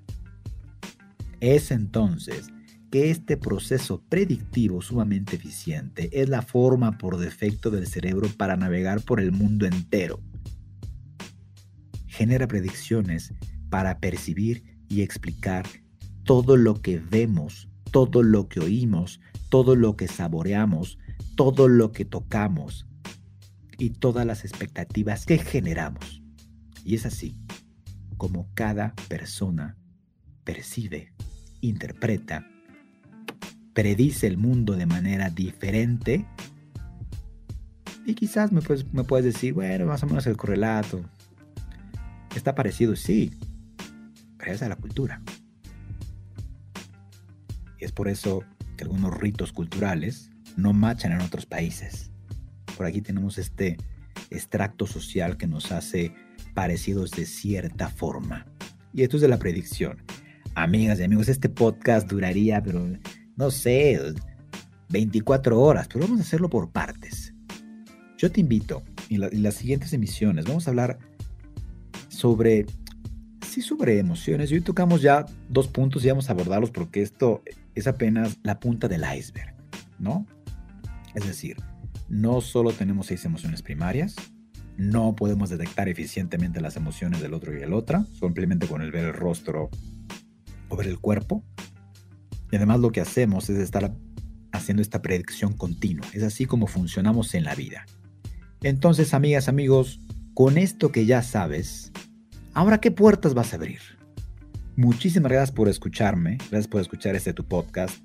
Es 1.40 1.70
entonces 1.70 2.48
que 2.90 3.11
este 3.11 3.37
proceso 3.37 4.02
predictivo 4.09 4.80
sumamente 4.80 5.37
eficiente 5.37 6.09
es 6.12 6.28
la 6.28 6.42
forma 6.42 6.96
por 6.98 7.18
defecto 7.18 7.70
del 7.70 7.87
cerebro 7.87 8.28
para 8.37 8.56
navegar 8.56 9.02
por 9.02 9.20
el 9.20 9.32
mundo 9.32 9.66
entero. 9.66 10.20
Genera 12.06 12.46
predicciones 12.46 13.35
para 13.68 13.98
percibir 13.98 14.62
y 14.88 15.02
explicar 15.02 15.66
todo 16.22 16.56
lo 16.56 16.80
que 16.80 16.98
vemos, 16.98 17.68
todo 17.90 18.22
lo 18.22 18.49
que 18.49 18.61
oímos, 18.61 19.20
todo 19.49 19.77
lo 19.77 19.96
que 19.96 20.09
saboreamos, 20.09 20.99
todo 21.35 21.68
lo 21.68 21.92
que 21.92 22.05
tocamos 22.05 22.87
y 23.79 23.90
todas 23.90 24.27
las 24.27 24.44
expectativas 24.44 25.27
que 25.27 25.38
generamos. 25.38 26.22
Y 26.85 26.94
es 26.94 27.07
así 27.07 27.37
como 28.16 28.49
cada 28.55 28.94
persona 29.09 29.77
percibe, 30.44 31.12
interpreta, 31.61 32.46
predice 33.75 34.27
el 34.27 34.38
mundo 34.38 34.75
de 34.75 34.87
manera 34.87 35.31
diferente. 35.31 36.27
Y 38.07 38.14
quizás 38.14 38.53
me 38.53 38.62
puedes, 38.62 38.92
me 38.92 39.05
puedes 39.05 39.27
decir, 39.27 39.53
bueno, 39.53 39.87
más 39.87 40.03
o 40.03 40.07
menos 40.07 40.27
el 40.27 40.37
correlato. 40.37 41.03
Está 42.35 42.55
parecido, 42.55 42.94
sí, 42.96 43.33
gracias 44.38 44.62
a 44.62 44.68
la 44.68 44.77
cultura. 44.77 45.20
Es 47.78 47.92
por 47.92 48.08
eso 48.08 48.42
que 48.76 48.84
algunos 48.84 49.14
ritos 49.14 49.52
culturales 49.52 50.30
no 50.56 50.72
machan 50.72 51.12
en 51.12 51.20
otros 51.20 51.46
países. 51.46 52.10
Por 52.76 52.86
aquí 52.86 53.00
tenemos 53.02 53.38
este 53.38 53.76
extracto 54.30 54.86
social 54.86 55.36
que 55.36 55.46
nos 55.46 55.72
hace 55.72 56.14
parecidos 56.54 57.10
de 57.10 57.26
cierta 57.26 57.88
forma. 57.88 58.46
Y 58.92 59.02
esto 59.02 59.16
es 59.16 59.22
de 59.22 59.28
la 59.28 59.38
predicción. 59.38 60.02
Amigas 60.54 60.98
y 60.98 61.04
amigos, 61.04 61.28
este 61.28 61.48
podcast 61.48 62.08
duraría, 62.08 62.62
pero 62.62 62.86
no 63.36 63.50
sé, 63.50 64.00
24 64.88 65.60
horas, 65.60 65.88
pero 65.88 66.06
vamos 66.06 66.20
a 66.20 66.22
hacerlo 66.22 66.48
por 66.48 66.70
partes. 66.70 67.34
Yo 68.16 68.32
te 68.32 68.40
invito, 68.40 68.82
en, 69.10 69.22
en 69.22 69.42
las 69.42 69.56
siguientes 69.56 69.92
emisiones, 69.92 70.46
vamos 70.46 70.66
a 70.66 70.70
hablar 70.70 70.98
sobre, 72.08 72.64
sí, 73.46 73.60
sobre 73.60 73.98
emociones. 73.98 74.50
Y 74.50 74.54
hoy 74.54 74.60
tocamos 74.62 75.02
ya 75.02 75.26
dos 75.50 75.68
puntos 75.68 76.04
y 76.04 76.08
vamos 76.08 76.30
a 76.30 76.32
abordarlos 76.32 76.70
porque 76.70 77.02
esto 77.02 77.42
es 77.76 77.86
apenas 77.86 78.38
la 78.42 78.58
punta 78.58 78.88
del 78.88 79.04
iceberg, 79.16 79.54
¿no? 79.98 80.26
Es 81.14 81.26
decir, 81.26 81.56
no 82.08 82.40
solo 82.40 82.72
tenemos 82.72 83.06
seis 83.06 83.24
emociones 83.24 83.62
primarias, 83.62 84.16
no 84.76 85.14
podemos 85.14 85.50
detectar 85.50 85.88
eficientemente 85.88 86.60
las 86.60 86.76
emociones 86.76 87.20
del 87.20 87.34
otro 87.34 87.56
y 87.56 87.62
el 87.62 87.72
otra, 87.72 88.04
simplemente 88.18 88.66
con 88.66 88.82
el 88.82 88.90
ver 88.90 89.04
el 89.04 89.14
rostro 89.14 89.70
o 90.68 90.76
ver 90.76 90.88
el 90.88 90.98
cuerpo. 90.98 91.44
Y 92.50 92.56
además 92.56 92.80
lo 92.80 92.90
que 92.90 93.00
hacemos 93.00 93.48
es 93.50 93.58
estar 93.58 93.94
haciendo 94.52 94.82
esta 94.82 95.02
predicción 95.02 95.52
continua. 95.54 96.06
Es 96.12 96.22
así 96.22 96.46
como 96.46 96.66
funcionamos 96.66 97.34
en 97.34 97.44
la 97.44 97.54
vida. 97.54 97.86
Entonces, 98.62 99.14
amigas, 99.14 99.48
amigos, 99.48 100.00
con 100.34 100.58
esto 100.58 100.92
que 100.92 101.06
ya 101.06 101.22
sabes, 101.22 101.92
ahora 102.54 102.80
qué 102.80 102.90
puertas 102.90 103.34
vas 103.34 103.52
a 103.52 103.56
abrir? 103.56 103.80
Muchísimas 104.76 105.32
gracias 105.32 105.52
por 105.52 105.70
escucharme, 105.70 106.36
gracias 106.50 106.68
por 106.68 106.82
escuchar 106.82 107.16
este 107.16 107.32
tu 107.32 107.46
podcast. 107.46 107.98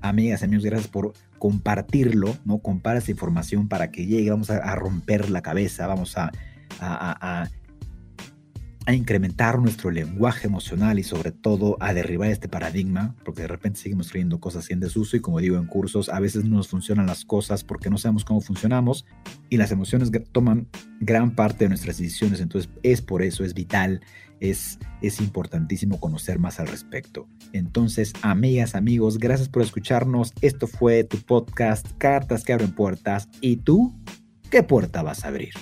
Amigas, 0.00 0.42
amigos, 0.42 0.64
gracias 0.64 0.88
por 0.88 1.12
compartirlo, 1.38 2.36
¿no? 2.44 2.58
Compara 2.58 2.98
esta 2.98 3.12
información 3.12 3.68
para 3.68 3.92
que 3.92 4.04
llegue, 4.04 4.30
vamos 4.30 4.50
a, 4.50 4.74
romper 4.74 5.30
la 5.30 5.42
cabeza, 5.42 5.86
vamos 5.86 6.18
a, 6.18 6.32
a, 6.80 7.48
a, 8.84 8.92
incrementar 8.92 9.60
nuestro 9.60 9.92
lenguaje 9.92 10.48
emocional 10.48 10.98
y 10.98 11.04
sobre 11.04 11.30
todo 11.30 11.76
a 11.78 11.94
derribar 11.94 12.30
este 12.30 12.48
paradigma, 12.48 13.14
porque 13.24 13.42
de 13.42 13.48
repente 13.48 13.78
seguimos 13.78 14.10
creyendo 14.10 14.40
cosas 14.40 14.68
en 14.70 14.80
desuso 14.80 15.16
y 15.16 15.20
como 15.20 15.38
digo 15.38 15.56
en 15.56 15.66
cursos, 15.66 16.08
a 16.08 16.18
veces 16.18 16.44
no 16.44 16.56
nos 16.56 16.68
funcionan 16.68 17.06
las 17.06 17.24
cosas 17.24 17.62
porque 17.62 17.90
no 17.90 17.98
sabemos 17.98 18.24
cómo 18.24 18.40
funcionamos 18.40 19.06
y 19.50 19.56
las 19.56 19.70
emociones 19.70 20.10
toman 20.32 20.66
gran 21.00 21.30
parte 21.36 21.66
de 21.66 21.68
nuestras 21.68 21.98
decisiones, 21.98 22.40
entonces 22.40 22.70
es 22.82 23.02
por 23.02 23.22
eso, 23.22 23.44
es 23.44 23.54
vital 23.54 24.00
es, 24.40 24.78
es 25.02 25.20
importantísimo 25.20 26.00
conocer 26.00 26.38
más 26.38 26.60
al 26.60 26.68
respecto. 26.68 27.28
Entonces, 27.52 28.12
amigas, 28.22 28.74
amigos, 28.74 29.18
gracias 29.18 29.48
por 29.48 29.62
escucharnos. 29.62 30.32
Esto 30.40 30.66
fue 30.66 31.04
tu 31.04 31.18
podcast, 31.18 31.86
Cartas 31.98 32.44
que 32.44 32.52
abren 32.52 32.74
puertas. 32.74 33.28
¿Y 33.40 33.56
tú 33.56 33.94
qué 34.50 34.62
puerta 34.62 35.02
vas 35.02 35.24
a 35.24 35.28
abrir? 35.28 35.54